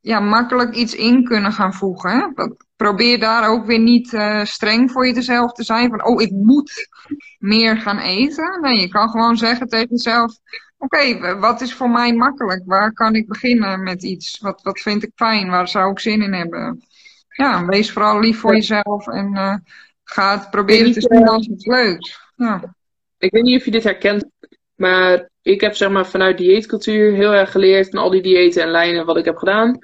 ja, 0.00 0.20
makkelijk 0.20 0.74
iets 0.74 0.94
in 0.94 1.24
kunnen 1.24 1.52
gaan 1.52 1.74
voegen? 1.74 2.10
Hè? 2.10 2.44
Probeer 2.82 3.18
daar 3.18 3.48
ook 3.48 3.66
weer 3.66 3.78
niet 3.78 4.12
uh, 4.12 4.44
streng 4.44 4.90
voor 4.90 5.06
jezelf 5.06 5.52
te 5.52 5.64
zijn. 5.64 5.90
Van, 5.90 6.04
oh, 6.04 6.22
ik 6.22 6.30
moet 6.30 6.88
meer 7.38 7.76
gaan 7.76 7.98
eten. 7.98 8.60
Nee, 8.60 8.80
je 8.80 8.88
kan 8.88 9.08
gewoon 9.08 9.36
zeggen 9.36 9.68
tegen 9.68 9.88
jezelf, 9.90 10.36
oké, 10.78 10.96
okay, 10.96 11.36
wat 11.36 11.60
is 11.60 11.74
voor 11.74 11.90
mij 11.90 12.14
makkelijk? 12.14 12.62
Waar 12.66 12.92
kan 12.92 13.14
ik 13.14 13.28
beginnen 13.28 13.82
met 13.82 14.02
iets? 14.02 14.38
Wat, 14.40 14.62
wat 14.62 14.80
vind 14.80 15.02
ik 15.02 15.10
fijn? 15.14 15.50
Waar 15.50 15.68
zou 15.68 15.90
ik 15.90 15.98
zin 15.98 16.22
in 16.22 16.32
hebben? 16.32 16.82
ja, 17.32 17.66
wees 17.66 17.92
vooral 17.92 18.20
lief 18.20 18.38
voor 18.38 18.54
jezelf 18.54 19.08
en 19.08 19.30
uh, 19.34 19.56
ga 20.04 20.38
het 20.38 20.50
proberen 20.50 20.92
te 20.92 21.00
zien 21.00 21.28
als 21.28 21.46
iets 21.46 21.66
leuks. 21.66 22.20
Ja. 22.36 22.74
Ik 23.18 23.32
weet 23.32 23.42
niet 23.42 23.58
of 23.58 23.64
je 23.64 23.70
dit 23.70 23.84
herkent, 23.84 24.24
maar 24.74 25.30
ik 25.42 25.60
heb 25.60 25.74
zeg 25.74 25.90
maar 25.90 26.06
vanuit 26.06 26.38
dieetcultuur 26.38 27.12
heel 27.12 27.32
erg 27.32 27.50
geleerd 27.50 27.88
van 27.88 27.98
al 27.98 28.10
die 28.10 28.22
diëten 28.22 28.62
en 28.62 28.70
lijnen 28.70 29.06
wat 29.06 29.16
ik 29.16 29.24
heb 29.24 29.36
gedaan. 29.36 29.78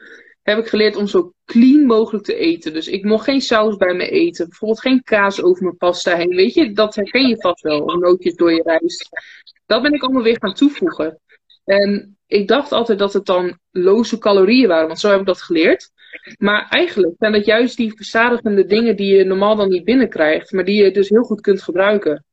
Heb 0.49 0.65
ik 0.65 0.71
geleerd 0.71 0.97
om 0.97 1.07
zo 1.07 1.33
clean 1.45 1.87
mogelijk 1.87 2.25
te 2.25 2.35
eten. 2.35 2.73
Dus 2.73 2.89
ik 2.89 3.05
mocht 3.05 3.25
geen 3.25 3.41
saus 3.41 3.77
bij 3.77 3.95
me 3.95 4.09
eten. 4.09 4.49
Bijvoorbeeld 4.49 4.81
geen 4.81 5.03
kaas 5.03 5.43
over 5.43 5.63
mijn 5.63 5.77
pasta 5.77 6.17
heen. 6.17 6.35
Weet 6.35 6.55
je, 6.55 6.73
dat 6.73 6.95
herken 6.95 7.29
je 7.29 7.41
vast 7.41 7.63
wel. 7.63 7.87
Nootjes 7.87 8.35
door 8.35 8.53
je 8.53 8.63
rijst. 8.63 9.09
Dat 9.67 9.83
ben 9.83 9.93
ik 9.93 10.03
allemaal 10.03 10.23
weer 10.23 10.39
gaan 10.41 10.55
toevoegen. 10.55 11.21
En 11.65 12.17
ik 12.27 12.49
dacht 12.49 12.73
altijd 12.73 12.99
dat 12.99 13.13
het 13.13 13.27
dan 13.27 13.59
loze 13.71 14.19
calorieën 14.19 14.69
waren. 14.69 14.87
Want 14.87 15.01
zo 15.01 15.11
heb 15.11 15.21
ik 15.21 15.27
dat 15.27 15.43
geleerd. 15.43 15.91
Maar 16.39 16.69
eigenlijk 16.69 17.15
zijn 17.19 17.33
dat 17.33 17.45
juist 17.45 17.77
die 17.77 17.97
verzadigende 17.97 18.65
dingen 18.65 18.97
die 18.97 19.17
je 19.17 19.25
normaal 19.25 19.57
dan 19.57 19.69
niet 19.69 19.85
binnenkrijgt. 19.85 20.53
Maar 20.53 20.65
die 20.65 20.83
je 20.83 20.91
dus 20.91 21.09
heel 21.09 21.23
goed 21.23 21.41
kunt 21.41 21.63
gebruiken. 21.63 22.25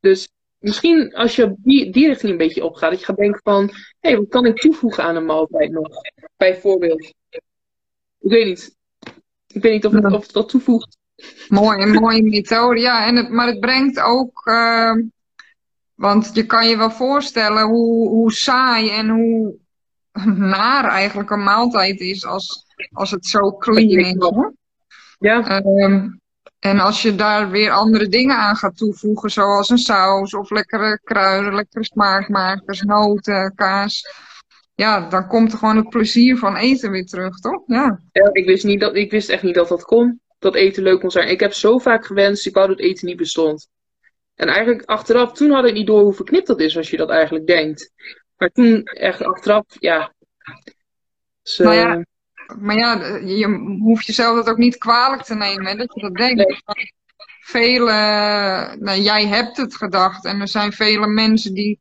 Dus 0.00 0.28
misschien 0.58 1.14
als 1.14 1.36
je 1.36 1.54
die, 1.58 1.92
die 1.92 2.06
richting 2.06 2.32
een 2.32 2.38
beetje 2.38 2.64
opgaat. 2.64 2.90
Dat 2.90 3.00
je 3.00 3.06
gaat 3.06 3.16
denken 3.16 3.40
van. 3.42 3.66
Hé, 4.00 4.08
hey, 4.10 4.16
wat 4.16 4.28
kan 4.28 4.46
ik 4.46 4.56
toevoegen 4.56 5.04
aan 5.04 5.16
een 5.16 5.24
maaltijd 5.24 5.70
nog? 5.70 5.88
Bijvoorbeeld. 6.36 7.18
Ik 8.20 8.30
weet 8.30 8.46
niet. 8.46 8.76
Ik 9.46 9.62
weet 9.62 9.72
niet 9.72 9.86
of 9.86 9.92
het, 9.92 10.04
of 10.04 10.22
het 10.22 10.32
dat 10.32 10.48
toevoegt. 10.48 10.96
Mooi, 11.48 11.86
mooie 11.86 12.22
methode. 12.22 12.80
Ja, 12.80 13.06
en 13.06 13.16
het, 13.16 13.30
maar 13.30 13.46
het 13.46 13.60
brengt 13.60 14.00
ook. 14.00 14.46
Uh, 14.46 14.92
want 15.94 16.30
je 16.32 16.46
kan 16.46 16.68
je 16.68 16.76
wel 16.76 16.90
voorstellen 16.90 17.66
hoe, 17.66 18.08
hoe 18.08 18.32
saai 18.32 18.90
en 18.90 19.08
hoe 19.08 19.54
naar 20.34 20.84
eigenlijk 20.84 21.30
een 21.30 21.42
maaltijd 21.42 22.00
is 22.00 22.24
als, 22.24 22.66
als 22.92 23.10
het 23.10 23.26
zo 23.26 23.56
clean 23.56 23.88
is. 23.88 24.14
Hoor. 24.18 24.54
Ja. 25.18 25.62
Um, 25.64 26.20
en 26.58 26.80
als 26.80 27.02
je 27.02 27.14
daar 27.14 27.50
weer 27.50 27.70
andere 27.70 28.08
dingen 28.08 28.36
aan 28.36 28.56
gaat 28.56 28.76
toevoegen, 28.76 29.30
zoals 29.30 29.68
een 29.68 29.78
saus 29.78 30.34
of 30.34 30.50
lekkere 30.50 31.00
kruiden, 31.04 31.54
lekkere 31.54 31.84
smaakmakers, 31.84 32.80
noten, 32.80 33.52
kaas 33.54 34.04
ja, 34.80 35.08
dan 35.08 35.26
komt 35.26 35.52
er 35.52 35.58
gewoon 35.58 35.76
het 35.76 35.88
plezier 35.88 36.36
van 36.36 36.56
eten 36.56 36.90
weer 36.90 37.06
terug, 37.06 37.38
toch? 37.38 37.62
Ja. 37.66 38.00
ja 38.12 38.28
ik, 38.32 38.46
wist 38.46 38.64
niet 38.64 38.80
dat, 38.80 38.96
ik 38.96 39.10
wist 39.10 39.28
echt 39.28 39.42
niet 39.42 39.54
dat 39.54 39.68
dat 39.68 39.82
kon. 39.82 40.20
Dat 40.38 40.54
eten 40.54 40.82
leuk 40.82 41.00
kon 41.00 41.10
zijn. 41.10 41.28
Ik 41.28 41.40
heb 41.40 41.52
zo 41.52 41.78
vaak 41.78 42.06
gewenst, 42.06 42.46
ik 42.46 42.54
wou 42.54 42.68
dat 42.68 42.78
eten 42.78 43.06
niet 43.06 43.16
bestond. 43.16 43.68
En 44.34 44.48
eigenlijk 44.48 44.82
achteraf, 44.88 45.32
toen 45.32 45.50
had 45.50 45.64
ik 45.64 45.74
niet 45.74 45.86
door 45.86 46.02
hoe 46.02 46.12
verknipt 46.12 46.46
dat 46.46 46.60
is, 46.60 46.76
als 46.76 46.90
je 46.90 46.96
dat 46.96 47.10
eigenlijk 47.10 47.46
denkt. 47.46 47.92
Maar 48.36 48.48
toen, 48.48 48.82
echt 48.82 49.22
achteraf, 49.22 49.64
ja. 49.78 50.14
Dus, 51.42 51.58
maar 51.58 51.74
ja, 51.74 51.96
uh... 51.96 52.02
maar 52.58 52.76
ja, 52.76 53.16
je 53.16 53.46
hoeft 53.80 54.06
jezelf 54.06 54.36
dat 54.36 54.48
ook 54.48 54.58
niet 54.58 54.78
kwalijk 54.78 55.22
te 55.22 55.34
nemen, 55.34 55.66
hè, 55.66 55.74
dat 55.74 55.94
je 55.94 56.00
dat 56.00 56.14
denkt. 56.14 56.36
Nee. 56.36 56.92
Vele, 57.40 57.92
nou, 58.78 59.00
jij 59.00 59.26
hebt 59.26 59.56
het 59.56 59.76
gedacht 59.76 60.24
en 60.24 60.40
er 60.40 60.48
zijn 60.48 60.72
vele 60.72 61.06
mensen 61.06 61.54
die 61.54 61.80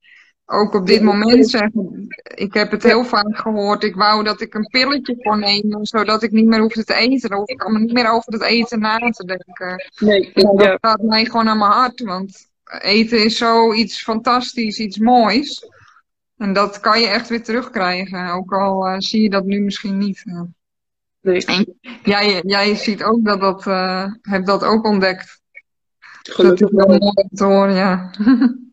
ook 0.51 0.73
op 0.73 0.87
dit 0.87 1.01
moment 1.01 1.49
zeggen, 1.49 2.07
ik 2.35 2.53
heb 2.53 2.71
het 2.71 2.83
heel 2.83 3.03
vaak 3.03 3.37
gehoord, 3.37 3.83
ik 3.83 3.95
wou 3.95 4.23
dat 4.23 4.41
ik 4.41 4.53
een 4.53 4.67
pilletje 4.67 5.17
kon 5.17 5.39
nemen, 5.39 5.85
zodat 5.85 6.23
ik 6.23 6.31
niet 6.31 6.45
meer 6.45 6.59
hoefde 6.59 6.83
te 6.83 6.93
eten. 6.93 7.29
Dan 7.29 7.37
hoef 7.37 7.49
ik 7.49 7.61
allemaal 7.61 7.81
niet 7.81 7.93
meer 7.93 8.11
over 8.11 8.33
het 8.33 8.41
eten 8.41 8.79
na 8.79 8.97
te 8.97 9.25
denken. 9.25 9.89
Nee. 9.99 10.31
Dat 10.33 10.77
gaat 10.81 11.01
mij 11.01 11.25
gewoon 11.25 11.47
aan 11.47 11.57
mijn 11.57 11.71
hart, 11.71 11.99
want 11.99 12.49
eten 12.81 13.23
is 13.23 13.37
zoiets 13.37 14.03
fantastisch, 14.03 14.79
iets 14.79 14.97
moois. 14.97 15.69
En 16.37 16.53
dat 16.53 16.79
kan 16.79 16.99
je 16.99 17.07
echt 17.07 17.29
weer 17.29 17.43
terugkrijgen, 17.43 18.33
ook 18.33 18.53
al 18.53 18.87
uh, 18.87 18.95
zie 18.97 19.21
je 19.21 19.29
dat 19.29 19.45
nu 19.45 19.61
misschien 19.61 19.97
niet. 19.97 20.23
Nee. 21.21 21.45
En 21.45 21.77
jij, 22.03 22.41
jij 22.45 22.75
ziet 22.75 23.03
ook 23.03 23.25
dat 23.25 23.39
dat, 23.39 23.65
uh, 23.65 24.05
hebt 24.21 24.45
dat 24.47 24.63
ook 24.63 24.85
ontdekt. 24.85 25.41
Gelukkig 26.21 26.69
wel 26.71 26.87
mooi 26.87 27.27
te 27.33 27.43
horen, 27.43 27.75
ja. 27.75 28.11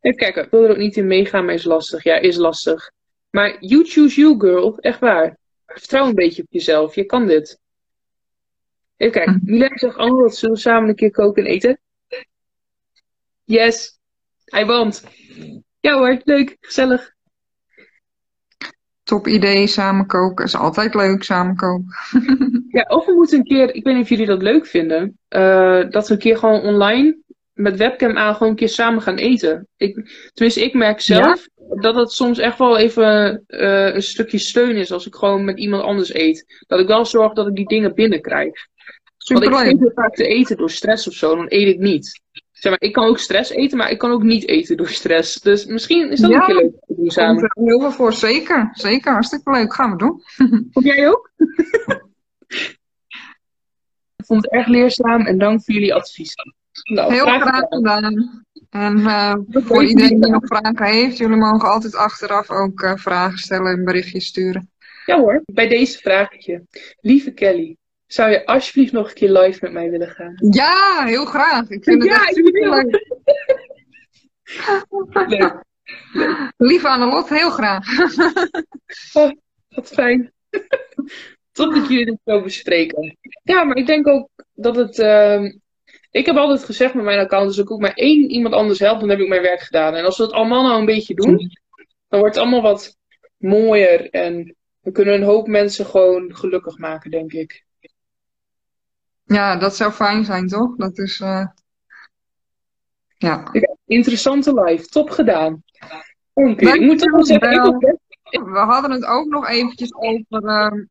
Even 0.00 0.18
kijken, 0.18 0.44
ik 0.44 0.50
wil 0.50 0.64
er 0.64 0.70
ook 0.70 0.76
niet 0.76 0.96
in 0.96 1.06
meegaan, 1.06 1.44
maar 1.44 1.54
is 1.54 1.64
lastig. 1.64 2.02
Ja, 2.02 2.16
is 2.16 2.36
lastig. 2.36 2.90
Maar 3.30 3.56
you 3.60 3.84
choose 3.84 4.20
you, 4.20 4.40
girl. 4.40 4.78
Echt 4.78 5.00
waar. 5.00 5.38
Vertrouw 5.66 6.06
een 6.06 6.14
beetje 6.14 6.42
op 6.42 6.48
jezelf. 6.50 6.94
Je 6.94 7.04
kan 7.04 7.26
dit. 7.26 7.60
Even 8.96 9.12
kijken. 9.12 9.40
Mila 9.44 9.70
zegt, 9.74 9.96
oh, 9.96 10.20
wat 10.20 10.36
zullen 10.36 10.54
we 10.54 10.60
samen 10.60 10.88
een 10.88 10.94
keer 10.94 11.10
koken 11.10 11.44
en 11.44 11.50
eten? 11.50 11.80
Yes. 13.44 13.98
Hij 14.44 14.66
want. 14.66 15.04
Ja 15.80 15.98
hoor, 15.98 16.20
leuk. 16.24 16.56
Gezellig. 16.60 17.14
Top 19.02 19.26
idee, 19.26 19.66
samen 19.66 20.06
koken. 20.06 20.44
Is 20.44 20.54
altijd 20.54 20.94
leuk, 20.94 21.22
samen 21.22 21.56
koken. 21.56 21.94
ja, 22.78 22.82
of 22.82 23.06
we 23.06 23.12
moeten 23.12 23.38
een 23.38 23.44
keer, 23.44 23.74
ik 23.74 23.84
weet 23.84 23.94
niet 23.94 24.02
of 24.02 24.08
jullie 24.08 24.26
dat 24.26 24.42
leuk 24.42 24.66
vinden, 24.66 25.18
uh, 25.28 25.90
dat 25.90 26.08
we 26.08 26.14
een 26.14 26.20
keer 26.20 26.36
gewoon 26.38 26.60
online 26.60 27.18
met 27.60 27.76
webcam 27.76 28.16
aan 28.16 28.34
gewoon 28.34 28.48
een 28.48 28.56
keer 28.58 28.68
samen 28.68 29.02
gaan 29.02 29.16
eten. 29.16 29.68
Ik, 29.76 29.94
tenminste, 30.32 30.64
ik 30.64 30.74
merk 30.74 31.00
zelf 31.00 31.46
dat 31.80 31.94
het 31.94 32.10
soms 32.10 32.38
echt 32.38 32.58
wel 32.58 32.78
even 32.78 33.44
uh, 33.48 33.94
een 33.94 34.02
stukje 34.02 34.38
steun 34.38 34.76
is 34.76 34.92
als 34.92 35.06
ik 35.06 35.14
gewoon 35.14 35.44
met 35.44 35.58
iemand 35.58 35.82
anders 35.82 36.14
eet. 36.14 36.64
Dat 36.66 36.80
ik 36.80 36.86
wel 36.86 37.04
zorg 37.04 37.32
dat 37.32 37.46
ik 37.46 37.54
die 37.54 37.68
dingen 37.68 37.94
binnenkrijg. 37.94 38.68
Want 39.28 39.44
ik 39.44 39.54
vind 39.54 39.80
het 39.80 39.92
vaak 39.94 40.14
te 40.14 40.26
eten 40.26 40.56
door 40.56 40.70
stress 40.70 41.08
of 41.08 41.14
zo, 41.14 41.36
dan 41.36 41.46
eet 41.48 41.68
ik 41.68 41.78
niet. 41.78 42.20
Zeg 42.52 42.72
maar, 42.72 42.80
ik 42.80 42.92
kan 42.92 43.06
ook 43.06 43.18
stress 43.18 43.50
eten, 43.50 43.78
maar 43.78 43.90
ik 43.90 43.98
kan 43.98 44.10
ook 44.10 44.22
niet 44.22 44.48
eten 44.48 44.76
door 44.76 44.88
stress. 44.88 45.40
Dus 45.40 45.64
misschien 45.64 46.10
is 46.10 46.20
dat 46.20 46.30
ja, 46.30 46.36
een 46.36 46.46
keer 46.46 46.54
leuk 46.54 46.70
te 46.86 46.94
doen 46.96 47.10
samen. 47.10 47.42
Ja, 47.42 47.64
heel 47.64 47.80
veel 47.80 47.90
voor, 47.90 48.12
zeker. 48.12 48.68
Zeker, 48.72 49.12
hartstikke 49.12 49.50
leuk. 49.50 49.74
Gaan 49.74 49.90
we 49.90 49.96
doen. 49.96 50.22
Vond 50.72 50.86
jij 50.86 51.08
ook? 51.08 51.30
ik 54.16 54.24
vond 54.26 54.42
het 54.42 54.52
erg 54.52 54.66
leerzaam 54.66 55.26
en 55.26 55.38
dank 55.38 55.64
voor 55.64 55.74
jullie 55.74 55.94
advies. 55.94 56.34
Nou, 56.90 57.12
Heel 57.12 57.26
graag, 57.26 57.66
gedaan. 57.68 58.44
En 58.70 58.98
uh, 58.98 59.34
voor 59.50 59.84
iedereen 59.84 60.20
die 60.20 60.30
nog 60.30 60.46
vragen 60.46 60.84
heeft, 60.84 61.16
jullie 61.16 61.36
mogen 61.36 61.70
altijd 61.70 61.96
achteraf 61.96 62.50
ook 62.50 62.82
uh, 62.82 62.96
vragen 62.96 63.38
stellen 63.38 63.72
en 63.72 63.84
berichtjes 63.84 64.26
sturen. 64.26 64.70
Ja 65.06 65.18
hoor, 65.18 65.42
bij 65.44 65.68
deze 65.68 65.98
vraagje. 65.98 66.66
Lieve 67.00 67.30
Kelly, 67.32 67.76
zou 68.06 68.30
je 68.30 68.46
alsjeblieft 68.46 68.92
nog 68.92 69.08
een 69.08 69.14
keer 69.14 69.30
live 69.30 69.58
met 69.62 69.72
mij 69.72 69.90
willen 69.90 70.10
gaan? 70.10 70.34
Ja, 70.36 71.04
heel 71.04 71.24
graag. 71.24 71.68
Ik 71.68 71.84
vind 71.84 72.02
het 72.02 72.12
ja, 72.12 72.26
echt 72.26 72.34
super 72.34 72.70
leuk. 72.70 73.06
leuk. 75.38 75.64
Lieve 76.56 76.88
Annelot, 76.88 77.28
heel 77.28 77.50
graag. 77.50 77.86
oh, 79.12 79.30
wat 79.68 79.88
fijn. 79.88 80.32
Tot 81.52 81.74
dat 81.74 81.88
jullie 81.88 82.04
dit 82.04 82.18
zo 82.24 82.42
bespreken. 82.42 83.16
Ja, 83.42 83.64
maar 83.64 83.76
ik 83.76 83.86
denk 83.86 84.06
ook 84.06 84.28
dat 84.54 84.76
het... 84.76 84.98
Uh, 84.98 85.52
ik 86.10 86.26
heb 86.26 86.36
altijd 86.36 86.64
gezegd 86.64 86.94
met 86.94 87.04
mijn 87.04 87.18
account, 87.18 87.46
als 87.46 87.58
ik 87.58 87.70
ook 87.70 87.80
maar 87.80 87.94
één 87.94 88.30
iemand 88.30 88.54
anders 88.54 88.78
help, 88.78 89.00
dan 89.00 89.08
heb 89.08 89.18
ik 89.18 89.28
mijn 89.28 89.42
werk 89.42 89.60
gedaan. 89.60 89.94
En 89.94 90.04
als 90.04 90.16
we 90.16 90.22
het 90.22 90.32
allemaal 90.32 90.62
nou 90.62 90.78
een 90.78 90.86
beetje 90.86 91.14
doen, 91.14 91.50
dan 92.08 92.20
wordt 92.20 92.34
het 92.34 92.44
allemaal 92.44 92.62
wat 92.62 92.96
mooier. 93.36 94.10
En 94.10 94.56
we 94.80 94.92
kunnen 94.92 95.14
een 95.14 95.22
hoop 95.22 95.46
mensen 95.46 95.86
gewoon 95.86 96.36
gelukkig 96.36 96.78
maken, 96.78 97.10
denk 97.10 97.32
ik. 97.32 97.64
Ja, 99.24 99.56
dat 99.56 99.76
zou 99.76 99.92
fijn 99.92 100.24
zijn, 100.24 100.48
toch? 100.48 100.76
Dat 100.76 100.98
is. 100.98 101.20
Uh... 101.20 101.46
Ja. 103.16 103.52
Interessante 103.86 104.62
live, 104.62 104.86
top 104.86 105.10
gedaan. 105.10 105.62
Oké, 106.32 106.72
ik 106.72 106.80
moet 106.80 106.98
toch 106.98 107.10
wel 107.10 107.24
zeggen. 107.24 107.78
We 108.30 108.58
hadden 108.58 108.90
het 108.90 109.04
ook 109.04 109.26
nog 109.26 109.48
eventjes 109.48 109.94
over. 109.94 110.42
Uh 110.42 110.84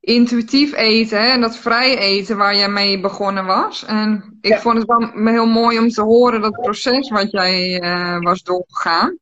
intuïtief 0.00 0.72
eten 0.74 1.22
hè, 1.22 1.28
en 1.28 1.40
dat 1.40 1.56
vrij 1.56 1.98
eten 1.98 2.36
waar 2.36 2.56
jij 2.56 2.68
mee 2.68 3.00
begonnen 3.00 3.44
was. 3.44 3.84
En 3.84 4.38
ik 4.40 4.56
vond 4.56 4.78
het 4.78 4.86
wel 4.86 5.10
heel 5.32 5.46
mooi 5.46 5.78
om 5.78 5.88
te 5.88 6.02
horen 6.02 6.40
dat 6.40 6.60
proces 6.60 7.10
wat 7.10 7.30
jij 7.30 7.82
uh, 7.82 8.18
was 8.20 8.42
doorgegaan. 8.42 9.18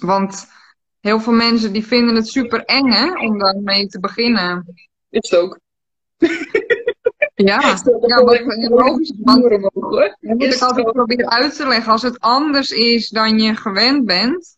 Want 0.00 0.46
heel 1.00 1.20
veel 1.20 1.32
mensen 1.32 1.72
die 1.72 1.86
vinden 1.86 2.14
het 2.14 2.28
super 2.28 2.64
eng 2.64 2.92
hè, 2.92 3.26
om 3.26 3.38
daarmee 3.38 3.86
te 3.86 4.00
beginnen. 4.00 4.74
Is 5.10 5.30
het 5.30 5.40
ook. 5.40 5.58
Ja, 7.34 7.60
ja 8.06 8.24
wat, 8.24 8.40
logisch. 8.68 9.12
Want, 9.18 9.42
moet 10.20 10.54
ik 10.54 10.60
altijd 10.60 10.92
proberen 10.92 11.30
uit 11.30 11.56
te 11.56 11.66
leggen. 11.66 11.92
Als 11.92 12.02
het 12.02 12.20
anders 12.20 12.70
is 12.70 13.08
dan 13.08 13.38
je 13.38 13.54
gewend 13.54 14.04
bent, 14.04 14.56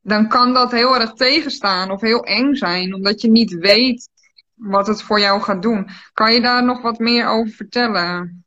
dan 0.00 0.28
kan 0.28 0.54
dat 0.54 0.70
heel 0.70 0.94
erg 0.94 1.12
tegenstaan 1.12 1.90
of 1.90 2.00
heel 2.00 2.24
eng 2.24 2.54
zijn, 2.54 2.94
omdat 2.94 3.20
je 3.20 3.30
niet 3.30 3.54
weet 3.54 4.08
wat 4.58 4.86
het 4.86 5.02
voor 5.02 5.20
jou 5.20 5.40
gaat 5.40 5.62
doen. 5.62 5.88
Kan 6.12 6.32
je 6.32 6.40
daar 6.40 6.64
nog 6.64 6.82
wat 6.82 6.98
meer 6.98 7.28
over 7.28 7.52
vertellen? 7.52 8.44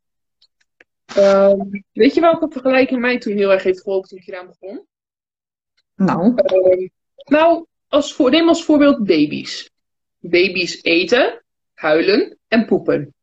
Uh, 1.18 1.54
weet 1.92 2.14
je 2.14 2.22
welke 2.22 2.48
vergelijking 2.50 3.02
mij 3.02 3.18
toen 3.18 3.38
heel 3.38 3.52
erg 3.52 3.64
heeft 3.64 3.82
geholpen 3.82 4.10
toen 4.10 4.18
ik 4.18 4.28
eraan 4.28 4.48
begon? 4.48 4.86
Nou? 5.96 6.34
Uh, 6.36 6.90
nou, 7.24 7.66
als 7.88 8.14
voor, 8.14 8.30
neem 8.30 8.48
als 8.48 8.66
voorbeeld 8.66 9.06
baby's. 9.06 9.70
Baby's 10.20 10.80
eten, 10.82 11.44
huilen 11.74 12.38
en 12.48 12.66
poepen. 12.66 13.14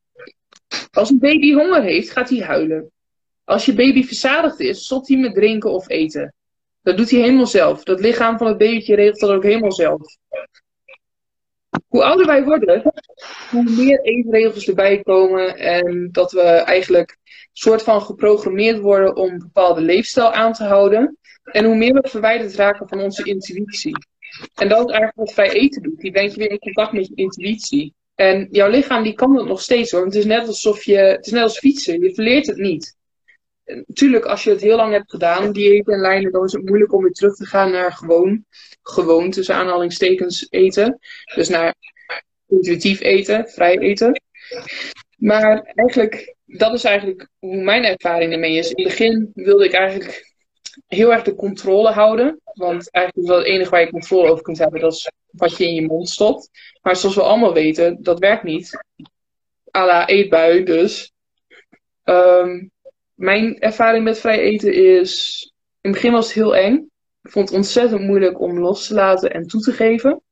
Als 0.90 1.10
een 1.10 1.18
baby 1.18 1.52
honger 1.52 1.82
heeft, 1.82 2.10
gaat 2.10 2.28
hij 2.28 2.40
huilen. 2.40 2.90
Als 3.44 3.64
je 3.64 3.74
baby 3.74 4.04
verzadigd 4.04 4.60
is, 4.60 4.84
stopt 4.84 5.08
hij 5.08 5.16
met 5.16 5.34
drinken 5.34 5.70
of 5.70 5.88
eten. 5.88 6.34
Dat 6.82 6.96
doet 6.96 7.10
hij 7.10 7.20
helemaal 7.20 7.46
zelf. 7.46 7.84
Dat 7.84 8.00
lichaam 8.00 8.38
van 8.38 8.46
het 8.46 8.58
babytje 8.58 8.94
regelt 8.94 9.20
dat 9.20 9.30
ook 9.30 9.42
helemaal 9.42 9.72
zelf 9.72 10.16
hoe 11.88 12.04
ouder 12.04 12.26
wij 12.26 12.44
worden, 12.44 12.92
hoe 13.50 13.62
meer 13.62 14.00
eetregels 14.00 14.68
erbij 14.68 15.02
komen 15.02 15.58
en 15.58 16.08
dat 16.12 16.32
we 16.32 16.42
eigenlijk 16.42 17.18
soort 17.52 17.82
van 17.82 18.02
geprogrammeerd 18.02 18.78
worden 18.78 19.16
om 19.16 19.30
een 19.30 19.38
bepaalde 19.38 19.80
leefstijl 19.80 20.32
aan 20.32 20.52
te 20.52 20.64
houden. 20.64 21.18
En 21.44 21.64
hoe 21.64 21.76
meer 21.76 21.94
we 21.94 22.08
verwijderd 22.08 22.54
raken 22.54 22.88
van 22.88 23.00
onze 23.00 23.24
intuïtie. 23.24 23.96
En 24.54 24.68
dat 24.68 24.78
is 24.78 24.94
eigenlijk 24.94 25.14
wat 25.14 25.32
vrij 25.32 25.52
eten 25.52 25.82
doet. 25.82 26.00
Die 26.00 26.12
brengt 26.12 26.32
je 26.32 26.38
weer 26.38 26.50
in 26.50 26.58
contact 26.58 26.92
met 26.92 27.06
je 27.06 27.14
intuïtie. 27.14 27.94
En 28.14 28.48
jouw 28.50 28.68
lichaam 28.68 29.02
die 29.02 29.14
kan 29.14 29.34
dat 29.34 29.46
nog 29.46 29.60
steeds 29.60 29.90
hoor. 29.90 30.04
het 30.04 30.14
is 30.14 30.24
net 30.24 30.46
alsof 30.46 30.84
je, 30.84 30.96
het 30.96 31.26
is 31.26 31.32
net 31.32 31.42
als 31.42 31.58
fietsen. 31.58 32.00
Je 32.00 32.14
verleert 32.14 32.46
het 32.46 32.56
niet. 32.56 32.96
Natuurlijk, 33.86 34.24
als 34.24 34.44
je 34.44 34.50
het 34.50 34.60
heel 34.60 34.76
lang 34.76 34.92
hebt 34.92 35.10
gedaan, 35.10 35.52
dieet 35.52 35.88
en 35.88 36.00
lijnen, 36.00 36.32
dan 36.32 36.44
is 36.44 36.52
het 36.52 36.64
moeilijk 36.64 36.92
om 36.92 37.02
weer 37.02 37.12
terug 37.12 37.34
te 37.34 37.46
gaan 37.46 37.70
naar 37.70 37.92
gewoon, 37.92 38.44
gewoon 38.82 39.30
tussen 39.30 39.54
aanhalingstekens 39.54 40.46
eten. 40.50 40.98
Dus 41.34 41.48
naar 41.48 41.74
intuïtief 42.48 43.00
eten, 43.00 43.48
vrij 43.48 43.78
eten. 43.78 44.20
Maar 45.16 45.72
eigenlijk, 45.74 46.34
dat 46.44 46.72
is 46.72 46.84
eigenlijk 46.84 47.28
hoe 47.38 47.62
mijn 47.62 47.84
ervaring 47.84 48.32
ermee 48.32 48.56
is. 48.56 48.70
In 48.70 48.84
het 48.84 48.96
begin 48.96 49.30
wilde 49.34 49.64
ik 49.64 49.72
eigenlijk 49.72 50.34
heel 50.86 51.12
erg 51.12 51.22
de 51.22 51.34
controle 51.34 51.90
houden. 51.90 52.40
Want 52.44 52.90
eigenlijk 52.90 53.26
is 53.26 53.34
dat 53.34 53.44
het 53.44 53.54
enige 53.54 53.70
waar 53.70 53.80
je 53.80 53.90
controle 53.90 54.30
over 54.30 54.42
kunt 54.42 54.58
hebben, 54.58 54.80
dat 54.80 54.92
is 54.92 55.10
wat 55.30 55.56
je 55.56 55.66
in 55.66 55.74
je 55.74 55.86
mond 55.86 56.08
stopt. 56.08 56.50
Maar 56.82 56.96
zoals 56.96 57.14
we 57.14 57.22
allemaal 57.22 57.52
weten, 57.52 58.02
dat 58.02 58.18
werkt 58.18 58.42
niet. 58.42 58.84
A 59.76 59.86
la 59.86 60.06
eetbui 60.06 60.64
dus. 60.64 61.12
Ehm, 62.04 62.66
mijn 63.18 63.58
ervaring 63.58 64.04
met 64.04 64.18
vrij 64.18 64.38
eten 64.38 64.72
is... 64.72 65.42
In 65.80 65.90
het 65.90 66.00
begin 66.00 66.12
was 66.12 66.26
het 66.26 66.34
heel 66.34 66.56
eng. 66.56 66.74
Ik 67.22 67.30
vond 67.30 67.48
het 67.48 67.56
ontzettend 67.56 68.00
moeilijk 68.00 68.40
om 68.40 68.58
los 68.58 68.86
te 68.86 68.94
laten 68.94 69.30
en 69.30 69.46
toe 69.46 69.60
te 69.60 69.72
geven. 69.72 70.22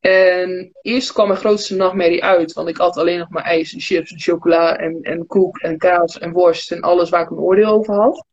En 0.00 0.70
eerst 0.82 1.12
kwam 1.12 1.26
mijn 1.26 1.38
grootste 1.38 1.76
nachtmerrie 1.76 2.24
uit, 2.24 2.52
want 2.52 2.68
ik 2.68 2.78
at 2.78 2.96
alleen 2.96 3.18
nog 3.18 3.30
maar 3.30 3.42
ijs 3.42 3.72
en 3.72 3.80
chips 3.80 4.12
en 4.12 4.20
chocola 4.20 4.76
en, 4.76 5.02
en 5.02 5.26
koek 5.26 5.58
en 5.58 5.78
kaas 5.78 6.18
en 6.18 6.32
worst 6.32 6.72
en 6.72 6.80
alles 6.80 7.10
waar 7.10 7.22
ik 7.22 7.30
een 7.30 7.36
oordeel 7.38 7.70
over 7.70 7.94
had. 7.94 8.26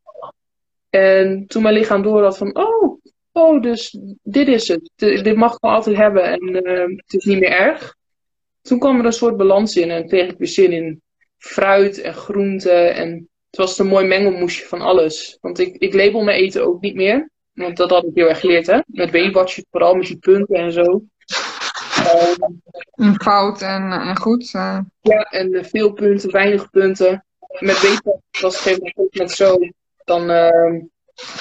En 0.90 1.46
toen 1.48 1.62
mijn 1.62 1.76
lichaam 1.76 2.02
door 2.02 2.24
had 2.24 2.38
van, 2.38 2.56
oh, 2.56 3.02
oh, 3.32 3.62
dus 3.62 3.98
dit 4.24 4.48
is 4.48 4.68
het. 4.68 4.92
dit 4.96 5.36
mag 5.36 5.52
ik 5.52 5.58
gewoon 5.60 5.76
altijd 5.76 5.96
hebben 5.96 6.24
en 6.24 6.68
uh, 6.68 6.98
het 6.98 7.14
is 7.14 7.26
niet 7.26 7.40
meer 7.40 7.52
erg. 7.52 7.96
Toen 8.62 8.80
kwam 8.80 9.00
er 9.00 9.06
een 9.06 9.14
soort 9.14 9.38
balans 9.38 9.76
in 9.76 9.92
en 9.92 10.08
kreeg 10.08 10.32
ik 10.32 10.38
weer 10.38 10.48
zin 10.48 10.72
in 10.72 11.02
fruit 11.38 12.02
en 12.02 12.14
groenten. 12.14 12.96
En 12.96 13.30
het 13.52 13.60
was 13.60 13.80
een 13.80 13.88
mooi 13.88 14.06
mengelmoesje 14.06 14.66
van 14.66 14.82
alles. 14.82 15.38
Want 15.42 15.60
ik, 15.60 15.76
ik 15.78 15.94
label 15.94 16.24
mijn 16.24 16.38
eten 16.38 16.66
ook 16.66 16.82
niet 16.82 16.96
meer. 16.96 17.30
Want 17.54 17.78
dat 17.78 17.90
had 17.90 18.04
ik 18.04 18.12
heel 18.14 18.28
erg 18.28 18.40
geleerd, 18.40 18.68
hè. 18.68 18.80
Met 18.86 19.32
Watchers, 19.32 19.66
vooral 19.72 19.96
met 19.96 20.08
die 20.08 20.18
punten 20.18 20.56
en 20.56 20.72
zo. 20.72 21.04
Um, 22.96 23.16
fout 23.22 23.62
en, 23.62 23.92
en 23.92 24.18
goed. 24.18 24.54
Uh. 24.54 24.80
Ja, 25.02 25.22
en 25.22 25.66
veel 25.66 25.92
punten, 25.92 26.32
weinig 26.32 26.70
punten. 26.70 27.26
Met 27.60 27.82
Watchers 27.82 28.42
was 28.42 28.64
het 28.64 28.74
een 28.74 28.92
moment 28.94 29.18
met 29.18 29.32
zo. 29.32 29.58
Dan 30.04 30.32
uh, 30.32 30.82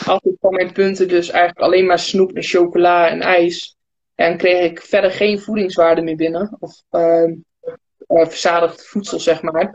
had 0.05 0.25
ik 0.25 0.35
van 0.41 0.55
mijn 0.55 0.73
punten 0.73 1.09
dus 1.09 1.31
eigenlijk 1.31 1.67
alleen 1.67 1.87
maar 1.87 1.99
snoep 1.99 2.33
en 2.33 2.43
chocola 2.43 3.09
en 3.09 3.21
ijs. 3.21 3.77
En 4.15 4.37
kreeg 4.37 4.71
ik 4.71 4.83
verder 4.83 5.11
geen 5.11 5.41
voedingswaarde 5.41 6.03
meer 6.03 6.17
binnen. 6.17 6.57
Of 6.59 6.83
uh, 6.91 7.33
uh, 8.11 8.27
verzadigd 8.27 8.87
voedsel, 8.87 9.21
zeg 9.21 9.43
maar. 9.43 9.71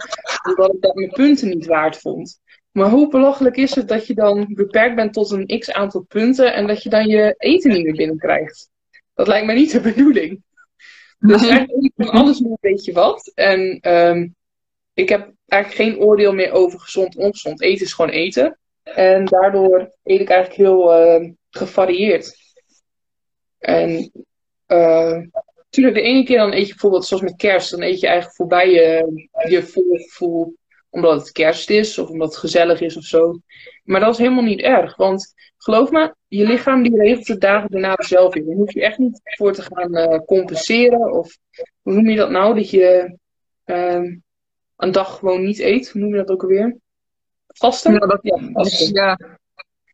Omdat 0.50 0.74
ik 0.74 0.82
dat 0.82 0.96
mijn 0.96 1.12
punten 1.12 1.50
niet 1.50 1.66
waard 1.66 1.98
vond. 1.98 2.40
Maar 2.72 2.90
hoe 2.90 3.10
belachelijk 3.10 3.56
is 3.56 3.76
het 3.76 3.88
dat 3.88 4.08
je 4.08 4.14
dan 4.14 4.54
beperkt 4.54 4.96
bent 4.96 5.14
tot 5.14 5.32
een 5.32 5.60
x 5.60 5.72
aantal 5.72 6.02
punten 6.02 6.54
en 6.54 6.68
dat 6.68 6.84
je 6.84 6.90
dan 6.90 7.08
je 7.08 7.36
eten 7.38 7.72
niet 7.72 7.84
meer 7.84 7.96
binnenkrijgt? 7.96 8.70
Dat 9.14 9.28
lijkt 9.28 9.46
mij 9.46 9.56
niet 9.56 9.72
de 9.72 9.82
bedoeling. 9.82 10.44
Dus 11.20 11.48
eigenlijk 11.48 11.94
van 11.96 12.10
alles 12.10 12.40
nog 12.40 12.52
een 12.52 12.58
beetje 12.60 12.94
wat. 12.94 13.32
En 13.36 13.80
um, 13.82 14.36
ik 14.94 15.10
heb 15.10 15.32
eigenlijk 15.46 15.82
geen 15.82 16.00
oordeel 16.00 16.34
meer 16.34 16.52
over 16.52 16.80
gezond 16.80 17.16
ongezond. 17.16 17.62
Eten 17.62 17.86
is 17.86 17.94
gewoon 17.94 18.12
eten. 18.12 18.60
En 18.84 19.26
daardoor 19.26 19.92
eet 20.04 20.20
ik 20.20 20.30
eigenlijk 20.30 20.60
heel 20.60 21.06
uh, 21.06 21.30
gevarieerd. 21.50 22.36
En 23.58 24.12
uh, 24.68 25.22
natuurlijk, 25.76 26.06
de 26.06 26.12
ene 26.12 26.24
keer 26.24 26.38
dan 26.38 26.54
eet 26.54 26.68
je 26.68 26.74
bijvoorbeeld, 26.74 27.06
zoals 27.06 27.24
met 27.24 27.36
kerst, 27.36 27.72
dan 27.72 27.82
eet 27.82 28.00
je 28.00 28.08
eigenlijk 28.08 28.36
voorbij 28.36 28.70
je, 28.70 29.28
je 29.50 29.64
voorgevoel 29.64 30.56
omdat 30.90 31.20
het 31.20 31.32
kerst 31.32 31.70
is 31.70 31.98
of 31.98 32.10
omdat 32.10 32.28
het 32.28 32.38
gezellig 32.38 32.82
is 32.82 32.98
of 32.98 33.04
zo. 33.04 33.40
Maar 33.84 34.00
dat 34.00 34.14
is 34.14 34.18
helemaal 34.18 34.44
niet 34.44 34.60
erg, 34.60 34.96
want 34.96 35.34
geloof 35.58 35.92
me, 35.92 36.16
je 36.28 36.46
lichaam 36.46 36.84
die 36.84 36.98
regelt 36.98 37.28
het 37.28 37.42
dagen 37.42 37.72
daarna 37.72 37.96
zelf 37.98 38.34
weer. 38.34 38.46
Daar 38.46 38.56
hoef 38.56 38.74
je 38.74 38.82
echt 38.82 38.98
niet 38.98 39.22
voor 39.24 39.54
te 39.54 39.62
gaan 39.62 39.98
uh, 39.98 40.20
compenseren 40.26 41.12
of 41.12 41.38
hoe 41.82 41.94
noem 41.94 42.10
je 42.10 42.16
dat 42.16 42.30
nou, 42.30 42.56
dat 42.56 42.70
je 42.70 43.18
uh, 43.66 44.12
een 44.76 44.92
dag 44.92 45.18
gewoon 45.18 45.44
niet 45.44 45.60
eet. 45.60 45.90
Hoe 45.90 46.02
noem 46.02 46.10
je 46.10 46.18
dat 46.18 46.30
ook 46.30 46.42
alweer? 46.42 46.78
Vasten? 47.48 47.94
Ja, 47.94 48.00
dat, 48.00 48.20
ja, 48.22 48.50
vasten. 48.54 48.94
ja. 48.94 49.20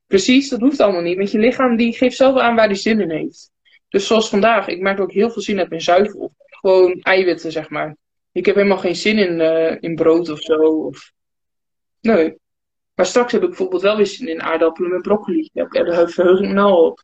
Precies, 0.07 0.49
dat 0.49 0.59
hoeft 0.59 0.79
allemaal 0.79 1.01
niet, 1.01 1.17
want 1.17 1.31
je 1.31 1.39
lichaam 1.39 1.75
die 1.75 1.93
geeft 1.93 2.17
zelf 2.17 2.37
aan 2.37 2.55
waar 2.55 2.67
die 2.67 2.77
zin 2.77 2.99
in 2.99 3.11
heeft. 3.11 3.51
Dus 3.91 4.07
zoals 4.07 4.29
vandaag, 4.29 4.67
ik 4.67 4.81
merk 4.81 4.99
ook 4.99 5.11
heel 5.11 5.31
veel 5.31 5.41
zin 5.41 5.59
uit 5.59 5.69
mijn 5.69 5.81
zuivel. 5.81 6.33
Gewoon 6.45 6.99
eiwitten, 7.01 7.51
zeg 7.51 7.69
maar. 7.69 7.95
Ik 8.31 8.45
heb 8.45 8.55
helemaal 8.55 8.77
geen 8.77 8.95
zin 8.95 9.17
in, 9.17 9.39
uh, 9.39 9.77
in 9.79 9.95
brood 9.95 10.29
of 10.29 10.39
zo. 10.39 10.55
Of... 10.61 11.11
Nee. 12.01 12.35
Maar 12.95 13.05
straks 13.05 13.31
heb 13.31 13.41
ik 13.41 13.47
bijvoorbeeld 13.47 13.81
wel 13.81 13.97
weer 13.97 14.07
zin 14.07 14.27
in 14.27 14.41
aardappelen 14.41 14.91
met 14.91 15.01
broccoli. 15.01 15.49
Ja, 15.53 15.65
daar 15.65 16.09
verheug 16.09 16.39
ik 16.39 16.47
me 16.47 16.53
nou 16.53 16.85
op. 16.85 17.03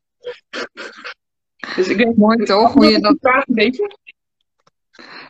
dus 1.76 1.88
ik 1.88 1.98
denk, 1.98 2.18
Mooi 2.18 2.46
toch? 2.46 2.74
Hoe 2.74 2.86
je 2.86 3.00
dat 3.00 3.18
vraag 3.22 3.48
een 3.48 3.56
beetje? 3.56 3.98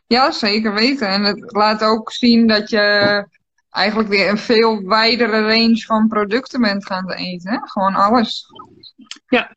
Ja, 0.07 0.31
zeker 0.31 0.73
weten. 0.73 1.07
En 1.07 1.23
het 1.23 1.51
laat 1.51 1.83
ook 1.83 2.11
zien 2.11 2.47
dat 2.47 2.69
je 2.69 3.27
eigenlijk 3.69 4.09
weer 4.09 4.29
een 4.29 4.37
veel 4.37 4.81
wijdere 4.81 5.41
range 5.41 5.81
van 5.85 6.07
producten 6.07 6.61
bent 6.61 6.85
gaan 6.85 7.11
eten. 7.11 7.51
Hè? 7.51 7.57
Gewoon 7.61 7.95
alles. 7.95 8.45
Ja. 9.27 9.55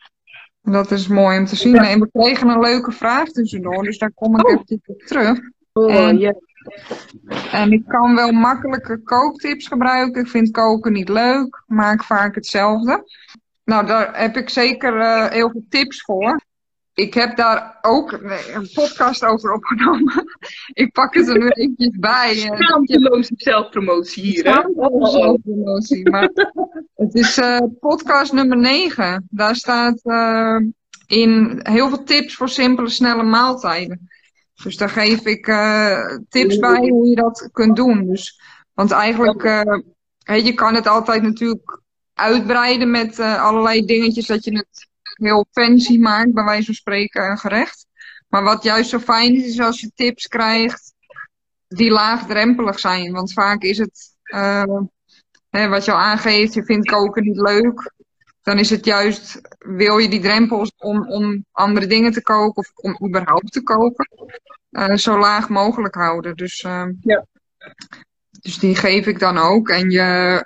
Dat 0.63 0.91
is 0.91 1.09
mooi 1.09 1.39
om 1.39 1.47
te 1.47 1.57
zien. 1.57 1.75
Ja. 1.75 1.89
En 1.89 2.01
we 2.01 2.09
kregen 2.13 2.49
een 2.49 2.61
leuke 2.61 2.93
vraag 2.93 3.29
tussendoor, 3.29 3.85
dus 3.85 3.99
daar 3.99 4.13
kom 4.15 4.39
ik 4.39 4.47
oh. 4.47 4.53
even 4.53 4.81
op 4.87 5.01
terug. 5.01 5.39
Oh, 5.73 5.95
en, 5.95 6.19
yeah. 6.19 6.35
en 7.53 7.73
ik 7.73 7.87
kan 7.87 8.15
wel 8.15 8.33
makkelijke 8.33 9.03
kooktips 9.03 9.67
gebruiken. 9.67 10.23
Ik 10.23 10.29
vind 10.29 10.51
koken 10.51 10.93
niet 10.93 11.09
leuk, 11.09 11.63
maak 11.67 12.05
vaak 12.05 12.35
hetzelfde. 12.35 13.05
Nou, 13.65 13.87
daar 13.87 14.21
heb 14.21 14.37
ik 14.37 14.49
zeker 14.49 14.97
uh, 14.97 15.27
heel 15.27 15.51
veel 15.51 15.65
tips 15.69 16.03
voor. 16.03 16.41
Ik 17.01 17.15
heb 17.15 17.37
daar 17.37 17.79
ook 17.81 18.13
een 18.13 18.71
podcast 18.75 19.25
over 19.25 19.53
opgenomen. 19.53 20.25
ik 20.73 20.93
pak 20.93 21.15
het 21.15 21.29
er 21.29 21.39
nu 21.39 21.49
eventjes 21.49 21.99
bij. 21.99 22.35
Schaamteloze 22.35 23.33
zelfpromotie 23.37 24.23
hier? 24.23 24.39
Schaamteloze 24.39 25.11
zelfpromotie. 25.11 26.11
Maar 26.11 26.31
het 26.95 27.15
is 27.15 27.39
uh, 27.39 27.59
podcast 27.81 28.33
nummer 28.33 28.57
9. 28.57 29.27
Daar 29.31 29.57
staat 29.57 30.01
uh, 30.05 30.57
in 31.07 31.61
heel 31.63 31.89
veel 31.89 32.05
tips 32.05 32.35
voor 32.35 32.49
simpele, 32.49 32.89
snelle 32.89 33.23
maaltijden. 33.23 34.09
Dus 34.63 34.77
daar 34.77 34.91
geef 34.91 35.27
ik 35.27 35.47
uh, 35.47 36.17
tips 36.29 36.59
bij 36.59 36.89
hoe 36.89 37.09
je 37.09 37.15
dat 37.15 37.49
kunt 37.53 37.77
doen. 37.77 38.07
Dus, 38.07 38.41
want 38.75 38.91
eigenlijk, 38.91 39.43
je 40.25 40.53
kan 40.55 40.75
het 40.75 40.87
altijd 40.87 41.23
natuurlijk 41.23 41.81
uitbreiden 42.15 42.91
met 42.91 43.19
allerlei 43.19 43.85
dingetjes 43.85 44.27
dat 44.27 44.45
je 44.45 44.57
het 44.57 44.89
heel 45.21 45.47
fancy 45.51 45.99
maakt, 45.99 46.33
bij 46.33 46.45
wijze 46.45 46.65
van 46.65 46.75
spreken 46.75 47.31
een 47.31 47.39
gerecht. 47.39 47.87
Maar 48.29 48.43
wat 48.43 48.63
juist 48.63 48.91
zo 48.91 48.99
fijn 48.99 49.35
is, 49.35 49.45
is 49.45 49.61
als 49.61 49.81
je 49.81 49.91
tips 49.95 50.27
krijgt 50.27 50.95
die 51.69 51.91
laagdrempelig 51.91 52.79
zijn. 52.79 53.13
Want 53.13 53.33
vaak 53.33 53.63
is 53.63 53.79
het, 53.79 54.17
hè, 55.51 55.69
wat 55.69 55.85
je 55.85 55.93
al 55.93 55.99
aangeeft, 55.99 56.55
je 56.55 56.65
vindt 56.65 56.91
koken 56.91 57.23
niet 57.23 57.41
leuk 57.41 57.93
dan 58.43 58.59
is 58.59 58.71
het 58.71 58.85
juist, 58.85 59.41
wil 59.59 59.99
je 59.99 60.09
die 60.09 60.21
drempels 60.21 60.73
om, 60.79 61.09
om 61.11 61.45
andere 61.53 61.87
dingen 61.87 62.13
te 62.13 62.23
koken 62.23 62.57
of 62.57 62.73
om 62.75 63.09
überhaupt 63.09 63.53
te 63.53 63.63
koken, 63.63 64.09
uh, 64.71 64.95
zo 64.95 65.19
laag 65.19 65.49
mogelijk 65.49 65.95
houden. 65.95 66.37
Dus, 66.37 66.63
uh, 66.63 66.87
ja. 67.01 67.27
dus 68.41 68.59
die 68.59 68.77
geef 68.77 69.07
ik 69.07 69.19
dan 69.19 69.39
ook. 69.39 69.69
En 69.69 69.91
je, 69.91 70.45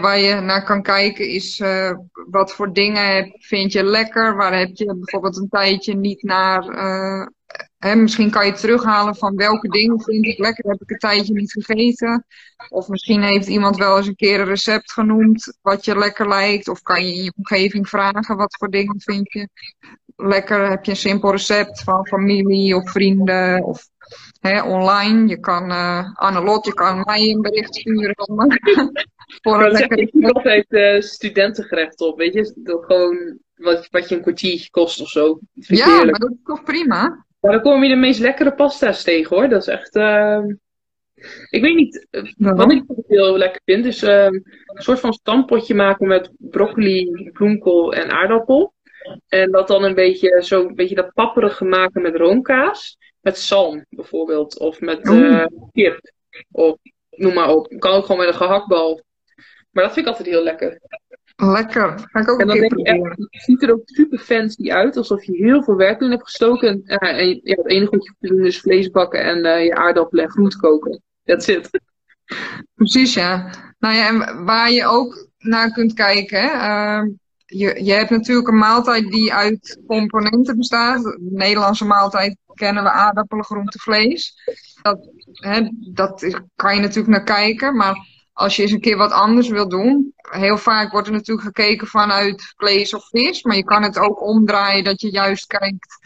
waar 0.00 0.18
je 0.18 0.40
naar 0.40 0.64
kan 0.64 0.82
kijken 0.82 1.28
is 1.28 1.58
uh, 1.58 1.90
wat 2.30 2.52
voor 2.52 2.72
dingen 2.72 3.34
vind 3.38 3.72
je 3.72 3.84
lekker, 3.84 4.36
waar 4.36 4.58
heb 4.58 4.70
je 4.72 4.96
bijvoorbeeld 4.96 5.36
een 5.36 5.48
tijdje 5.48 5.96
niet 5.96 6.22
naar 6.22 6.62
Hè, 7.84 7.94
misschien 7.94 8.30
kan 8.30 8.46
je 8.46 8.52
terughalen 8.52 9.16
van 9.16 9.36
welke 9.36 9.68
dingen 9.68 10.00
vind 10.00 10.26
ik 10.26 10.38
lekker, 10.38 10.70
heb 10.70 10.80
ik 10.80 10.90
een 10.90 10.98
tijdje 10.98 11.34
niet 11.34 11.52
gegeten. 11.52 12.26
Of 12.68 12.88
misschien 12.88 13.22
heeft 13.22 13.46
iemand 13.46 13.76
wel 13.76 13.96
eens 13.96 14.06
een 14.06 14.16
keer 14.16 14.40
een 14.40 14.46
recept 14.46 14.92
genoemd 14.92 15.58
wat 15.62 15.84
je 15.84 15.98
lekker 15.98 16.28
lijkt. 16.28 16.68
Of 16.68 16.82
kan 16.82 17.06
je 17.06 17.14
in 17.14 17.22
je 17.22 17.32
omgeving 17.36 17.88
vragen 17.88 18.36
wat 18.36 18.56
voor 18.58 18.70
dingen 18.70 19.00
vind 19.00 19.32
je 19.32 19.48
lekker. 20.16 20.70
Heb 20.70 20.84
je 20.84 20.90
een 20.90 20.96
simpel 20.96 21.30
recept 21.30 21.82
van 21.82 22.06
familie 22.06 22.76
of 22.76 22.90
vrienden 22.90 23.64
of 23.64 23.88
online. 24.64 25.28
Je 25.28 25.40
kan 25.40 25.70
uh, 25.70 26.14
Annelot, 26.14 26.64
je 26.66 26.74
kan 26.74 27.00
mij 27.04 27.30
een 27.30 27.40
bericht 27.40 27.74
sturen. 27.74 28.14
voor 29.42 29.64
een 29.64 29.98
Ik 29.98 30.12
doe 30.12 30.32
altijd 30.32 30.66
uh, 30.68 31.00
studentengerecht 31.00 32.00
op, 32.00 32.18
weet 32.18 32.34
je. 32.34 32.52
Dat 32.56 32.84
gewoon 32.84 33.38
wat, 33.54 33.88
wat 33.90 34.08
je 34.08 34.14
een 34.14 34.22
kwartiertje 34.22 34.70
kost 34.70 35.00
of 35.00 35.08
zo. 35.08 35.38
Ja, 35.52 36.04
maar 36.04 36.18
dat 36.18 36.30
is 36.30 36.36
toch 36.44 36.62
prima? 36.62 37.24
Maar 37.40 37.52
dan 37.52 37.62
kom 37.62 37.82
je 37.82 37.88
de 37.88 37.96
meest 37.96 38.20
lekkere 38.20 38.54
pasta's 38.54 39.02
tegen 39.02 39.36
hoor. 39.36 39.48
Dat 39.48 39.60
is 39.60 39.68
echt. 39.68 39.96
Uh... 39.96 40.44
Ik 41.50 41.62
weet 41.62 41.74
niet. 41.74 42.06
Uh, 42.10 42.52
wat 42.52 42.72
ik 42.72 42.84
heel 43.06 43.36
lekker 43.36 43.60
vind, 43.64 43.84
is 43.84 44.02
uh, 44.02 44.24
een 44.24 44.42
soort 44.82 45.00
van 45.00 45.12
stampotje 45.12 45.74
maken 45.74 46.06
met 46.06 46.30
broccoli, 46.36 47.30
bloemkool 47.32 47.92
en 47.92 48.10
aardappel. 48.10 48.74
En 49.28 49.50
dat 49.50 49.68
dan 49.68 49.84
een 49.84 49.94
beetje, 49.94 50.42
zo 50.44 50.66
een 50.66 50.74
beetje 50.74 50.94
dat 50.94 51.12
papperige 51.12 51.64
maken 51.64 52.02
met 52.02 52.16
roomkaas. 52.16 52.96
Met 53.20 53.38
zalm 53.38 53.84
bijvoorbeeld. 53.88 54.58
Of 54.58 54.80
met 54.80 55.06
uh, 55.06 55.46
kip. 55.72 56.12
Of 56.50 56.76
noem 57.10 57.34
maar 57.34 57.54
op. 57.54 57.74
Kan 57.78 57.92
ook 57.92 58.04
gewoon 58.04 58.20
met 58.20 58.28
een 58.28 58.40
gehaktbal. 58.40 59.02
Maar 59.74 59.84
dat 59.84 59.92
vind 59.92 60.06
ik 60.06 60.12
altijd 60.12 60.34
heel 60.34 60.42
lekker. 60.42 60.80
Lekker. 61.36 62.08
Ga 62.10 62.20
ik 62.20 62.30
ook 62.30 62.40
en 62.40 62.46
dan 62.46 62.58
denk 62.58 62.78
je 62.78 62.84
echt, 62.84 63.28
ziet 63.30 63.62
er 63.62 63.72
ook 63.72 63.82
super 63.84 64.18
fancy 64.18 64.70
uit. 64.70 64.96
Alsof 64.96 65.24
je 65.24 65.36
heel 65.36 65.62
veel 65.62 65.76
werk 65.76 66.00
in 66.00 66.10
hebt 66.10 66.22
gestoken. 66.22 66.68
En, 66.68 67.04
uh, 67.04 67.20
en 67.20 67.40
ja, 67.42 67.54
het 67.54 67.66
enige 67.66 67.90
wat 67.90 68.04
je 68.04 68.28
doen 68.28 68.44
is 68.44 68.60
vlees 68.60 68.90
bakken 68.90 69.22
en 69.22 69.38
uh, 69.38 69.64
je 69.64 69.74
aardappelen 69.74 70.24
en 70.24 70.30
groente 70.30 70.56
koken. 70.56 71.02
That's 71.24 71.46
it. 71.46 71.70
Precies, 72.74 73.14
ja. 73.14 73.50
Nou 73.78 73.94
ja, 73.94 74.08
en 74.08 74.44
waar 74.44 74.70
je 74.70 74.86
ook 74.86 75.28
naar 75.38 75.72
kunt 75.72 75.92
kijken. 75.92 76.40
Hè? 76.40 76.52
Uh, 76.52 77.10
je, 77.46 77.84
je 77.84 77.92
hebt 77.92 78.10
natuurlijk 78.10 78.48
een 78.48 78.58
maaltijd 78.58 79.10
die 79.10 79.32
uit 79.32 79.80
componenten 79.86 80.56
bestaat. 80.56 81.02
De 81.02 81.18
Nederlandse 81.30 81.84
maaltijd 81.84 82.36
kennen 82.54 82.82
we 82.82 82.90
aardappelen, 82.90 83.44
groente, 83.44 83.78
vlees. 83.78 84.34
Dat, 84.82 85.08
hè, 85.32 85.68
dat 85.92 86.42
kan 86.56 86.74
je 86.74 86.80
natuurlijk 86.80 87.08
naar 87.08 87.36
kijken. 87.36 87.76
Maar 87.76 87.96
als 88.34 88.56
je 88.56 88.62
eens 88.62 88.70
een 88.70 88.80
keer 88.80 88.96
wat 88.96 89.12
anders 89.12 89.48
wil 89.48 89.68
doen. 89.68 90.12
Heel 90.16 90.58
vaak 90.58 90.92
wordt 90.92 91.06
er 91.06 91.12
natuurlijk 91.12 91.46
gekeken 91.46 91.86
vanuit 91.86 92.52
vlees 92.56 92.94
of 92.94 93.08
vis. 93.08 93.42
Maar 93.42 93.56
je 93.56 93.64
kan 93.64 93.82
het 93.82 93.98
ook 93.98 94.22
omdraaien 94.22 94.84
dat 94.84 95.00
je 95.00 95.10
juist 95.10 95.46
kijkt 95.46 95.98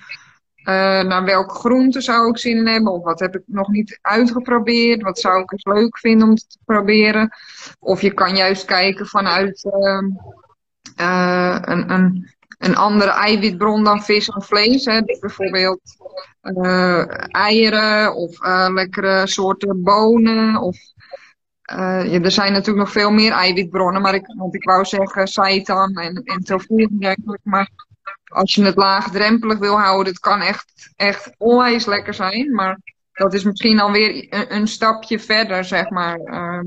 uh, 0.58 0.64
naar 1.02 1.24
welke 1.24 1.54
groenten 1.54 2.02
zou 2.02 2.28
ik 2.28 2.38
zin 2.38 2.56
in 2.56 2.66
hebben. 2.66 2.92
Of 2.92 3.02
wat 3.02 3.20
heb 3.20 3.34
ik 3.34 3.42
nog 3.46 3.68
niet 3.68 3.98
uitgeprobeerd. 4.02 5.02
Wat 5.02 5.18
zou 5.18 5.42
ik 5.42 5.52
eens 5.52 5.64
leuk 5.64 5.98
vinden 5.98 6.28
om 6.28 6.34
te 6.34 6.58
proberen. 6.64 7.30
Of 7.78 8.00
je 8.00 8.12
kan 8.12 8.36
juist 8.36 8.64
kijken 8.64 9.06
vanuit 9.06 9.64
uh, 9.64 10.02
uh, 11.00 11.58
een, 11.60 11.90
een, 11.90 12.34
een 12.58 12.76
andere 12.76 13.10
eiwitbron 13.10 13.84
dan 13.84 14.02
vis 14.02 14.30
of 14.30 14.46
vlees. 14.46 14.84
Hè. 14.84 15.00
Dus 15.00 15.18
bijvoorbeeld 15.18 15.80
eieren 17.30 18.14
of 18.14 18.38
lekkere 18.68 19.26
soorten 19.26 19.82
bonen. 19.82 20.56
Of 20.56 20.76
uh, 21.72 22.12
ja, 22.12 22.20
er 22.20 22.30
zijn 22.30 22.52
natuurlijk 22.52 22.78
nog 22.78 22.92
veel 22.92 23.10
meer 23.10 23.32
eiwitbronnen, 23.32 24.02
maar 24.02 24.14
ik, 24.14 24.34
want 24.36 24.54
ik 24.54 24.64
wou 24.64 24.84
zeggen 24.84 25.26
seitan 25.26 25.94
en, 25.94 26.22
en 26.24 26.40
tofu 26.44 26.88
eigenlijk. 27.00 27.40
Maar 27.42 27.68
als 28.24 28.54
je 28.54 28.64
het 28.64 28.76
laagdrempelig 28.76 29.58
wil 29.58 29.78
houden, 29.80 30.12
het 30.12 30.20
kan 30.20 30.40
echt, 30.40 30.92
echt 30.96 31.30
onwijs 31.38 31.86
lekker 31.86 32.14
zijn. 32.14 32.54
Maar 32.54 32.78
dat 33.12 33.34
is 33.34 33.44
misschien 33.44 33.80
alweer 33.80 34.26
een, 34.30 34.54
een 34.54 34.68
stapje 34.68 35.18
verder, 35.18 35.64
zeg 35.64 35.90
maar. 35.90 36.18
Uh, 36.18 36.60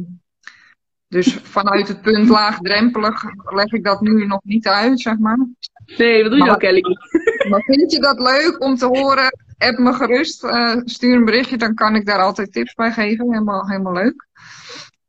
dus 1.07 1.39
vanuit 1.43 1.87
het 1.87 2.01
punt 2.01 2.29
laagdrempelig 2.29 3.23
leg 3.43 3.71
ik 3.71 3.83
dat 3.83 4.01
nu 4.01 4.25
nog 4.25 4.39
niet 4.43 4.67
uit, 4.67 4.99
zeg 4.99 5.17
maar. 5.17 5.47
Nee, 5.97 6.23
dat 6.23 6.31
doe 6.31 6.43
je 6.43 6.51
ook, 6.51 6.61
Ellie. 6.61 6.97
Maar 7.49 7.61
vind 7.61 7.91
je 7.91 7.99
dat 7.99 8.19
leuk 8.19 8.55
om 8.59 8.75
te 8.75 8.85
horen? 8.85 9.39
App 9.57 9.77
me 9.77 9.93
gerust, 9.93 10.43
uh, 10.43 10.75
stuur 10.83 11.15
een 11.15 11.25
berichtje, 11.25 11.57
dan 11.57 11.73
kan 11.73 11.95
ik 11.95 12.05
daar 12.05 12.19
altijd 12.19 12.51
tips 12.51 12.73
bij 12.73 12.91
geven. 12.91 13.31
Helemaal, 13.31 13.67
helemaal 13.67 13.93
leuk. 13.93 14.27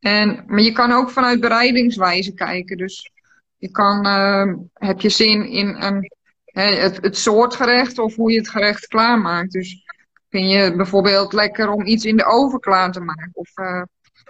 En, 0.03 0.45
maar 0.47 0.61
je 0.61 0.73
kan 0.73 0.93
ook 0.93 1.11
vanuit 1.11 1.41
bereidingswijze 1.41 2.35
kijken. 2.35 2.77
Dus 2.77 3.11
je 3.57 3.71
kan, 3.71 4.07
uh, 4.07 4.55
heb 4.73 5.01
je 5.01 5.09
zin 5.09 5.47
in 5.47 5.69
een, 5.69 6.13
het, 6.45 6.99
het 7.03 7.17
soort 7.17 7.55
gerecht 7.55 7.99
of 7.99 8.15
hoe 8.15 8.33
je 8.33 8.39
het 8.39 8.49
gerecht 8.49 8.87
klaarmaakt. 8.87 9.53
Dus 9.53 9.85
vind 10.29 10.51
je 10.51 10.77
bijvoorbeeld 10.77 11.33
lekker 11.33 11.71
om 11.71 11.87
iets 11.87 12.05
in 12.05 12.17
de 12.17 12.25
oven 12.25 12.61
klaar 12.61 12.93
te 12.93 13.01
maken? 13.01 13.31
Of, 13.33 13.59
uh, 13.59 13.83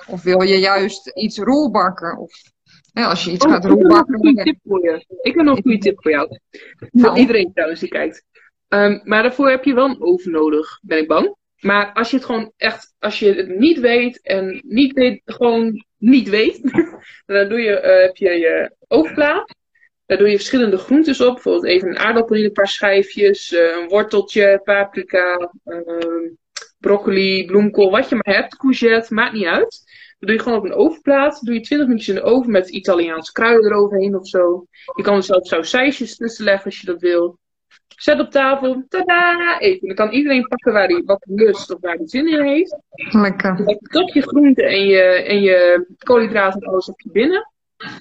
of 0.06 0.22
wil 0.22 0.42
je 0.42 0.58
juist 0.58 1.08
iets 1.08 1.38
roelbakken? 1.38 2.18
Of 2.18 2.32
hè, 2.92 3.04
als 3.04 3.24
je 3.24 3.30
iets 3.30 3.44
oh, 3.44 3.52
gaat 3.52 3.64
roelbakken. 3.64 4.22
Ik 4.22 4.22
heb 4.22 4.34
nog 4.34 4.36
een 4.36 4.44
tip 4.44 4.58
voor 4.64 4.82
je. 4.84 5.04
Ik 5.22 5.34
heb 5.34 5.44
nog 5.44 5.56
een 5.56 5.62
goede 5.62 5.78
tip 5.78 6.02
voor 6.02 6.10
jou. 6.10 6.38
Voor 6.76 6.88
nou. 6.90 7.18
iedereen 7.18 7.52
trouwens 7.52 7.80
die 7.80 7.88
kijkt. 7.88 8.24
Um, 8.68 9.00
maar 9.04 9.22
daarvoor 9.22 9.50
heb 9.50 9.64
je 9.64 9.74
wel 9.74 9.88
een 9.88 10.02
oven 10.02 10.30
nodig, 10.30 10.78
ben 10.82 10.98
ik 10.98 11.08
bang. 11.08 11.36
Maar 11.62 11.92
als 11.92 12.10
je 12.10 12.16
het 12.16 12.24
gewoon 12.24 12.52
echt, 12.56 12.94
als 12.98 13.18
je 13.18 13.34
het 13.34 13.48
niet 13.48 13.80
weet 13.80 14.20
en 14.22 14.62
niet 14.66 14.92
weet, 14.92 15.22
gewoon 15.24 15.84
niet 15.98 16.28
weet, 16.28 16.60
dan 17.26 17.48
doe 17.48 17.60
je, 17.60 17.82
uh, 17.82 18.02
heb 18.06 18.16
je 18.16 18.30
je 18.30 18.74
oogplaat. 18.88 19.54
Daar 20.06 20.18
doe 20.18 20.28
je 20.28 20.36
verschillende 20.36 20.76
groentes 20.76 21.20
op. 21.20 21.34
Bijvoorbeeld 21.34 21.64
even 21.64 21.88
een 21.88 21.98
aardappel 21.98 22.36
in 22.36 22.44
een 22.44 22.52
paar 22.52 22.68
schijfjes, 22.68 23.52
uh, 23.52 23.76
een 23.76 23.88
worteltje, 23.88 24.60
paprika, 24.64 25.52
uh, 25.64 26.30
broccoli, 26.78 27.44
bloemkool, 27.46 27.90
wat 27.90 28.08
je 28.08 28.14
maar 28.14 28.34
hebt. 28.34 28.56
Courgette, 28.56 29.14
maakt 29.14 29.32
niet 29.32 29.46
uit. 29.46 29.82
Dat 30.18 30.28
doe 30.28 30.32
je 30.32 30.42
gewoon 30.42 30.58
op 30.58 30.64
een 30.64 30.74
ovenplaat. 30.74 31.40
doe 31.44 31.54
je 31.54 31.60
20 31.60 31.86
minuutjes 31.86 32.14
in 32.16 32.22
de 32.22 32.28
oven 32.30 32.50
met 32.50 32.68
Italiaanse 32.68 33.32
kruiden 33.32 33.70
eroverheen 33.70 34.16
of 34.16 34.28
zo. 34.28 34.66
Je 34.96 35.02
kan 35.02 35.16
er 35.16 35.22
zelfs 35.22 35.48
sausijsjes 35.48 36.16
tussen 36.16 36.44
leggen 36.44 36.64
als 36.64 36.80
je 36.80 36.86
dat 36.86 37.00
wil. 37.00 37.38
Zet 38.02 38.20
op 38.20 38.30
tafel, 38.30 38.84
tada, 38.88 39.58
eten. 39.58 39.86
Dan 39.86 39.96
kan 39.96 40.10
iedereen 40.10 40.48
pakken 40.48 40.72
waar 40.72 40.86
hij 40.86 41.02
wat 41.04 41.24
lust 41.28 41.74
of 41.74 41.80
waar 41.80 41.94
hij 41.94 42.08
zin 42.08 42.28
in 42.28 42.42
heeft. 42.46 42.76
Lekker. 43.10 43.56
Dan 43.56 43.78
top 43.82 44.08
je 44.08 44.22
groenten 44.22 44.64
en 44.64 44.84
je, 44.84 45.02
en 45.02 45.42
je 45.42 45.86
koolhydraten 45.98 46.60
en 46.60 46.68
alles 46.68 46.88
op 46.88 47.00
je 47.00 47.10
binnen. 47.10 47.52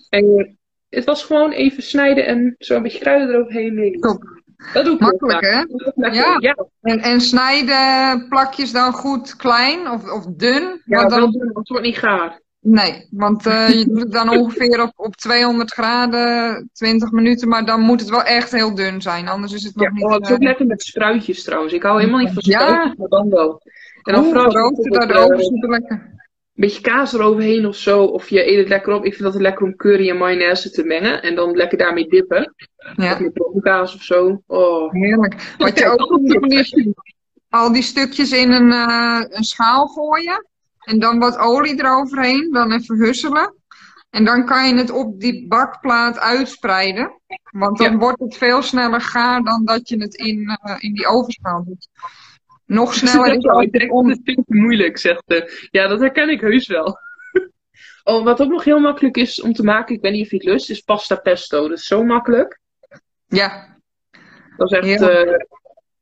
En 0.09 0.57
het 0.89 1.03
was 1.03 1.25
gewoon 1.25 1.51
even 1.51 1.83
snijden 1.83 2.25
en 2.25 2.55
zo 2.57 2.75
een 2.75 2.81
beetje 2.83 2.99
kruiden 2.99 3.35
eroverheen. 3.35 3.97
Top. 3.99 4.41
Dat 4.73 4.85
doe 4.85 4.93
ik 4.93 4.99
Makkelijk, 4.99 5.41
hè? 5.41 5.63
Ja. 6.11 6.37
ja. 6.39 6.65
En, 6.81 6.99
en 6.99 7.21
snijden 7.21 8.27
plakjes 8.29 8.71
dan 8.71 8.93
goed 8.93 9.35
klein 9.35 9.89
of, 9.89 10.11
of 10.11 10.25
dun? 10.25 10.81
Ja, 10.85 11.07
dan... 11.07 11.31
dun, 11.31 11.43
want 11.43 11.57
het 11.57 11.67
wordt 11.67 11.85
niet 11.85 11.97
gaar. 11.97 12.39
Nee, 12.61 13.07
want 13.11 13.45
uh, 13.45 13.69
je 13.69 13.85
doet 13.89 13.99
het 13.99 14.11
dan 14.11 14.29
ongeveer 14.29 14.81
op, 14.81 14.91
op 14.95 15.15
200 15.15 15.71
graden, 15.71 16.69
20 16.73 17.11
minuten, 17.11 17.47
maar 17.47 17.65
dan 17.65 17.79
moet 17.79 17.99
het 17.99 18.09
wel 18.09 18.23
echt 18.23 18.51
heel 18.51 18.75
dun 18.75 19.01
zijn, 19.01 19.27
anders 19.27 19.53
is 19.53 19.63
het 19.63 19.75
nog 19.75 19.85
ja, 19.85 19.91
niet... 19.91 20.01
Ja, 20.01 20.13
het 20.13 20.25
is 20.25 20.31
ook 20.31 20.43
lekker 20.43 20.65
met 20.65 20.81
spruitjes 20.81 21.43
trouwens. 21.43 21.73
Ik 21.73 21.83
hou 21.83 21.99
helemaal 21.99 22.19
niet 22.19 22.33
van 22.33 22.43
spruitjes, 22.43 22.83
ja. 22.83 22.93
maar 22.97 23.07
dan 23.07 23.29
wel. 23.29 23.61
En 24.03 24.13
dan 24.13 24.23
vooral 24.23 24.51
daarover 24.51 25.43
super 25.43 25.69
lekker. 25.69 26.09
Een 26.55 26.67
beetje 26.67 26.81
kaas 26.81 27.13
eroverheen 27.13 27.65
of 27.65 27.75
zo, 27.75 28.03
of 28.03 28.29
je 28.29 28.47
eet 28.47 28.57
het 28.57 28.67
lekker 28.67 28.93
op. 28.93 29.05
Ik 29.05 29.11
vind 29.11 29.23
dat 29.23 29.33
het 29.33 29.41
lekker 29.41 29.65
om 29.65 29.75
curry 29.75 30.09
en 30.09 30.17
mayonaise 30.17 30.71
te 30.71 30.83
mengen 30.83 31.21
en 31.21 31.35
dan 31.35 31.55
lekker 31.55 31.77
daarmee 31.77 32.07
dippen. 32.07 32.53
Ja. 32.95 33.11
Of 33.11 33.19
met 33.19 33.63
kaas 33.63 33.95
of 33.95 34.01
zo. 34.01 34.41
Oh. 34.47 34.91
Heerlijk. 34.91 35.55
Wat 35.57 35.79
je 35.79 35.85
ook 35.91 36.19
al 37.49 37.71
die 37.71 37.83
stukjes 37.83 38.31
in 38.31 38.51
een, 38.51 38.71
uh, 38.71 39.21
een 39.29 39.43
schaal 39.43 39.87
gooien. 39.87 40.49
En 40.91 40.99
dan 40.99 41.19
wat 41.19 41.37
olie 41.37 41.79
eroverheen, 41.79 42.51
dan 42.51 42.71
even 42.71 42.97
husselen. 42.97 43.55
En 44.09 44.25
dan 44.25 44.45
kan 44.45 44.67
je 44.67 44.75
het 44.75 44.89
op 44.89 45.19
die 45.19 45.47
bakplaat 45.47 46.19
uitspreiden. 46.19 47.21
Want 47.51 47.77
dan 47.77 47.97
wordt 47.97 48.19
het 48.19 48.37
veel 48.37 48.61
sneller 48.61 49.01
gaar 49.01 49.43
dan 49.43 49.65
dat 49.65 49.89
je 49.89 49.97
het 49.97 50.15
in, 50.15 50.39
uh, 50.39 50.75
in 50.79 50.93
die 50.93 51.07
ovenschaal 51.07 51.63
doet. 51.63 51.87
Nog 52.65 52.93
sneller 52.93 53.35
is 53.35 53.43
het. 53.43 53.61
Ik 53.61 53.71
denk 53.71 53.91
dat 53.91 54.17
het 54.23 54.43
moeilijk, 54.47 54.97
zegt 54.97 55.23
ze. 55.27 55.67
Ja, 55.71 55.87
dat 55.87 55.99
herken 55.99 56.29
ik 56.29 56.41
heus 56.41 56.67
wel. 56.67 56.97
oh, 58.03 58.23
wat 58.23 58.41
ook 58.41 58.49
nog 58.49 58.63
heel 58.63 58.79
makkelijk 58.79 59.17
is 59.17 59.41
om 59.41 59.53
te 59.53 59.63
maken, 59.63 59.95
ik 59.95 60.01
weet 60.01 60.11
niet 60.11 60.25
of 60.25 60.31
je 60.31 60.37
het 60.37 60.45
lust, 60.45 60.69
is 60.69 60.81
pasta 60.81 61.15
pesto. 61.15 61.67
Dat 61.67 61.77
is 61.77 61.85
zo 61.85 62.03
makkelijk. 62.03 62.59
Ja. 63.27 63.77
Dat 64.57 64.71
is 64.71 64.77
echt... 64.77 65.01
Uh, 65.01 65.37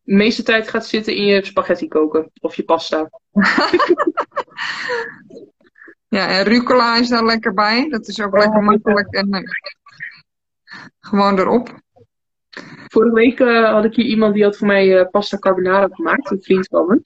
de 0.09 0.15
meeste 0.15 0.43
tijd 0.43 0.69
gaat 0.69 0.85
zitten 0.85 1.15
in 1.15 1.25
je 1.25 1.45
spaghetti 1.45 1.87
koken. 1.87 2.31
Of 2.41 2.55
je 2.55 2.63
pasta. 2.63 3.09
ja, 6.17 6.27
en 6.27 6.43
rucola 6.43 6.97
is 6.97 7.09
daar 7.09 7.25
lekker 7.25 7.53
bij. 7.53 7.89
Dat 7.89 8.07
is 8.07 8.21
ook 8.21 8.37
lekker 8.37 8.63
makkelijk. 8.63 9.13
En, 9.13 9.27
uh, 9.35 9.41
gewoon 10.99 11.39
erop. 11.39 11.81
Vorige 12.87 13.13
week 13.13 13.39
uh, 13.39 13.71
had 13.71 13.85
ik 13.85 13.95
hier 13.95 14.05
iemand 14.05 14.33
die 14.33 14.43
had 14.43 14.57
voor 14.57 14.67
mij 14.67 14.99
uh, 14.99 15.09
pasta 15.11 15.37
carbonara 15.37 15.87
gemaakt. 15.91 16.31
Een 16.31 16.41
vriend 16.41 16.67
van 16.67 16.87
me. 16.87 17.01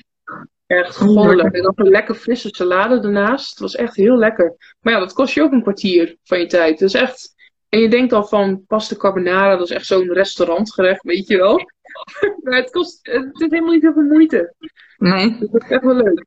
Echt 0.67 0.95
goddelijk. 0.95 1.55
En 1.55 1.61
dan 1.61 1.73
een 1.75 1.87
lekker 1.87 2.15
frisse 2.15 2.49
salade 2.51 3.01
ernaast. 3.01 3.49
Het 3.49 3.59
was 3.59 3.75
echt 3.75 3.95
heel 3.95 4.17
lekker. 4.17 4.55
Maar 4.81 4.93
ja, 4.93 4.99
dat 4.99 5.13
kost 5.13 5.33
je 5.33 5.41
ook 5.41 5.51
een 5.51 5.61
kwartier 5.61 6.17
van 6.23 6.39
je 6.39 6.45
tijd. 6.45 6.79
Dus 6.79 6.93
echt... 6.93 7.31
En 7.69 7.79
je 7.79 7.89
denkt 7.89 8.13
al 8.13 8.23
van 8.23 8.65
pasta 8.67 8.95
carbonara, 8.95 9.55
dat 9.55 9.69
is 9.69 9.75
echt 9.75 9.85
zo'n 9.85 10.13
restaurantgerecht, 10.13 11.03
weet 11.03 11.27
je 11.27 11.37
wel. 11.37 11.57
maar 12.43 12.55
het 12.55 12.71
kost, 12.71 12.99
het 13.01 13.41
is 13.41 13.49
helemaal 13.49 13.73
niet 13.73 13.81
heel 13.81 13.93
veel 13.93 14.03
moeite. 14.03 14.53
Nee. 14.97 15.37
Dus 15.39 15.49
dat 15.49 15.63
is 15.63 15.69
echt 15.69 15.83
wel 15.83 15.95
leuk. 15.95 16.25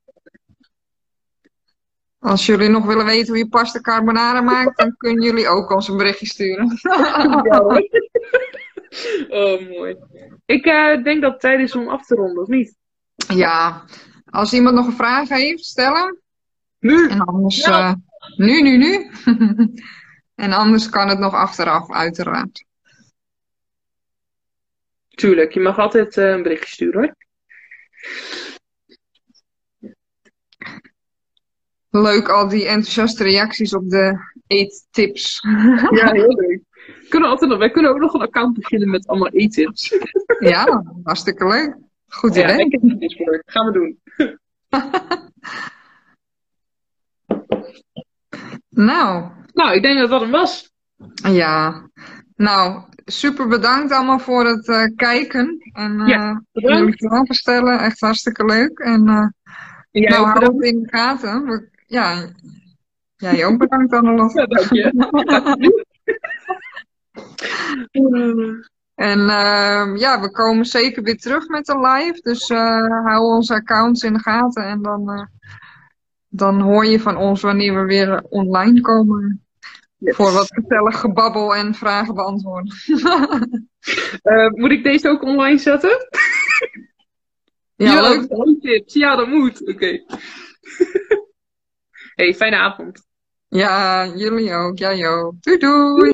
Als 2.26 2.46
jullie 2.46 2.68
nog 2.68 2.86
willen 2.86 3.04
weten 3.04 3.28
hoe 3.28 3.38
je 3.38 3.48
pasta 3.48 3.80
carbonara 3.80 4.40
maakt, 4.40 4.78
dan 4.78 4.96
kunnen 4.96 5.24
jullie 5.24 5.48
ook 5.48 5.70
ons 5.70 5.88
een 5.88 5.96
berichtje 5.96 6.26
sturen. 6.26 6.78
ja, 6.82 7.60
oh, 9.42 9.68
mooi. 9.68 9.96
Ik 10.46 10.66
uh, 10.66 11.02
denk 11.02 11.22
dat 11.22 11.32
het 11.32 11.40
tijd 11.40 11.60
is 11.60 11.74
om 11.74 11.88
af 11.88 12.06
te 12.06 12.14
ronden, 12.14 12.42
of 12.42 12.48
niet? 12.48 12.76
Ja. 13.34 13.84
Als 14.24 14.52
iemand 14.52 14.74
nog 14.74 14.86
een 14.86 14.92
vraag 14.92 15.28
heeft, 15.28 15.64
stellen. 15.64 16.20
Nu. 16.78 17.08
En 17.08 17.20
anders, 17.20 17.64
ja. 17.64 17.88
uh, 17.88 17.94
nu, 18.36 18.62
nu, 18.62 18.76
nu. 18.76 19.10
en 20.44 20.52
anders 20.52 20.88
kan 20.88 21.08
het 21.08 21.18
nog 21.18 21.34
achteraf, 21.34 21.92
uiteraard. 21.92 22.64
Tuurlijk, 25.08 25.52
je 25.52 25.60
mag 25.60 25.78
altijd 25.78 26.16
uh, 26.16 26.30
een 26.30 26.42
berichtje 26.42 26.74
sturen 26.74 27.00
hoor. 27.00 27.14
Leuk, 32.02 32.28
al 32.28 32.48
die 32.48 32.66
enthousiaste 32.66 33.22
reacties 33.22 33.74
op 33.74 33.90
de 33.90 34.18
eettips. 34.46 35.40
ja, 35.90 36.12
heel 36.12 36.34
leuk. 36.34 36.60
kunnen 37.08 37.28
altijd 37.28 37.50
nog, 37.50 37.58
wij 37.58 37.70
kunnen 37.70 37.90
ook 37.90 37.98
nog 37.98 38.14
een 38.14 38.20
account 38.20 38.54
beginnen 38.58 38.90
met 38.90 39.06
allemaal 39.06 39.30
e-tips. 39.32 39.94
Ja, 40.38 40.82
hartstikke 41.02 41.46
leuk. 41.46 41.76
Goed 42.08 42.34
Ja, 42.34 42.44
idee. 42.52 42.66
ik 42.66 42.72
heb 42.72 42.82
het 42.82 43.00
dus 43.00 43.16
voor. 43.16 43.42
Gaan 43.46 43.66
we 43.66 43.72
doen. 43.72 43.98
Nou, 48.68 49.30
Nou, 49.52 49.74
ik 49.74 49.82
denk 49.82 49.98
dat 49.98 50.10
dat 50.10 50.20
hem 50.20 50.30
was. 50.30 50.72
ja. 51.32 51.88
Nou, 52.36 52.82
super 53.04 53.48
bedankt 53.48 53.92
allemaal 53.92 54.18
voor 54.18 54.46
het 54.46 54.68
eh, 54.68 54.84
kijken. 54.96 55.58
En 55.72 56.00
eh 56.00 56.06
Ja, 56.08 56.42
jullie 56.52 56.96
vragen 56.96 57.34
stellen. 57.34 57.78
Echt 57.78 58.00
hartstikke 58.00 58.44
leuk. 58.44 58.78
En 58.78 59.08
eh, 59.08 59.16
En 59.90 60.00
jij 60.02 60.10
nou, 60.10 60.26
hou 60.26 60.44
het 60.54 60.62
in 60.64 60.82
de 60.82 60.88
gaten. 60.88 61.44
We- 61.44 61.68
ja, 61.86 62.28
jij 63.16 63.46
ook 63.46 63.58
bedankt 63.58 63.92
Annelos. 63.92 64.32
Ja, 64.32 64.46
dank 64.46 64.72
je. 64.72 65.84
En 68.96 69.28
ehm, 69.28 69.96
ja, 69.96 70.20
we 70.20 70.30
komen 70.30 70.64
zeker 70.64 71.02
weer 71.02 71.18
terug 71.18 71.48
met 71.48 71.68
een 71.68 71.80
live. 71.80 72.20
Dus 72.20 72.48
eh, 72.48 73.04
hou 73.04 73.24
onze 73.24 73.54
accounts 73.54 74.02
in 74.02 74.12
de 74.12 74.18
gaten. 74.18 74.64
En 74.64 74.82
dan, 74.82 75.10
eh, 75.10 75.24
dan 76.28 76.60
hoor 76.60 76.86
je 76.86 77.00
van 77.00 77.16
ons 77.16 77.42
wanneer 77.42 77.74
we 77.74 77.84
weer 77.86 78.22
online 78.28 78.80
komen. 78.80 79.44
Yes. 79.98 80.16
Voor 80.16 80.32
wat 80.32 80.46
gezellig 80.54 81.00
gebabbel 81.00 81.54
en 81.54 81.74
vragen 81.74 82.14
beantwoorden. 82.14 82.74
Eh, 84.22 84.50
moet 84.50 84.70
ik 84.70 84.84
deze 84.84 85.08
ook 85.08 85.22
online 85.22 85.58
zetten? 85.58 86.08
Ja, 87.76 88.00
leuk. 88.00 88.60
tips. 88.60 88.94
Ja, 88.94 89.16
dat 89.16 89.28
moet. 89.28 89.68
Oké. 89.68 90.04
Hey, 92.16 92.34
fijne 92.34 92.56
avond. 92.56 93.06
Ja, 93.48 94.06
jullie 94.06 94.52
ook. 94.52 94.78
Jij 94.78 95.08
ook. 95.08 95.34
Doei 95.40 95.58
doei. 95.58 96.12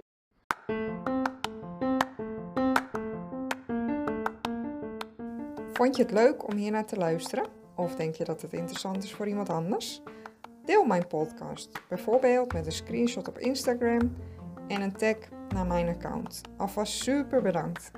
Vond 5.72 5.96
je 5.96 6.02
het 6.02 6.12
leuk 6.12 6.46
om 6.46 6.56
hier 6.56 6.70
naar 6.70 6.86
te 6.86 6.96
luisteren? 6.96 7.46
Of 7.76 7.94
denk 7.94 8.14
je 8.14 8.24
dat 8.24 8.42
het 8.42 8.52
interessant 8.52 9.04
is 9.04 9.12
voor 9.12 9.28
iemand 9.28 9.48
anders? 9.48 10.02
Deel 10.64 10.84
mijn 10.84 11.06
podcast, 11.06 11.80
bijvoorbeeld 11.88 12.52
met 12.52 12.66
een 12.66 12.72
screenshot 12.72 13.28
op 13.28 13.38
Instagram 13.38 14.16
en 14.68 14.82
een 14.82 14.96
tag 14.96 15.16
naar 15.48 15.66
mijn 15.66 15.88
account. 15.88 16.40
Alvast 16.56 16.92
super 16.92 17.42
bedankt. 17.42 17.90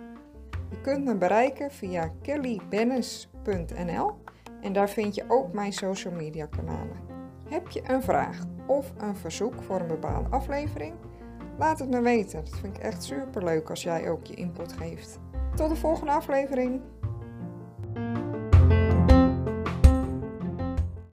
Je 0.70 0.80
kunt 0.80 1.04
me 1.04 1.16
bereiken 1.16 1.70
via 1.70 2.12
kellybennis.nl 2.22 4.22
en 4.60 4.72
daar 4.72 4.90
vind 4.90 5.14
je 5.14 5.24
ook 5.28 5.52
mijn 5.52 5.72
social 5.72 6.14
media 6.14 6.46
kanalen. 6.46 7.13
Heb 7.48 7.70
je 7.70 7.82
een 7.86 8.02
vraag 8.02 8.38
of 8.66 8.92
een 8.98 9.16
verzoek 9.16 9.62
voor 9.62 9.80
een 9.80 9.86
bepaalde 9.86 10.28
aflevering? 10.28 10.94
Laat 11.58 11.78
het 11.78 11.90
me 11.90 12.00
weten. 12.00 12.44
Dat 12.44 12.58
vind 12.58 12.76
ik 12.76 12.82
echt 12.82 13.02
super 13.02 13.44
leuk 13.44 13.70
als 13.70 13.82
jij 13.82 14.10
ook 14.10 14.24
je 14.24 14.34
input 14.34 14.72
geeft. 14.72 15.18
Tot 15.54 15.68
de 15.68 15.76
volgende 15.76 16.12
aflevering. 16.12 16.80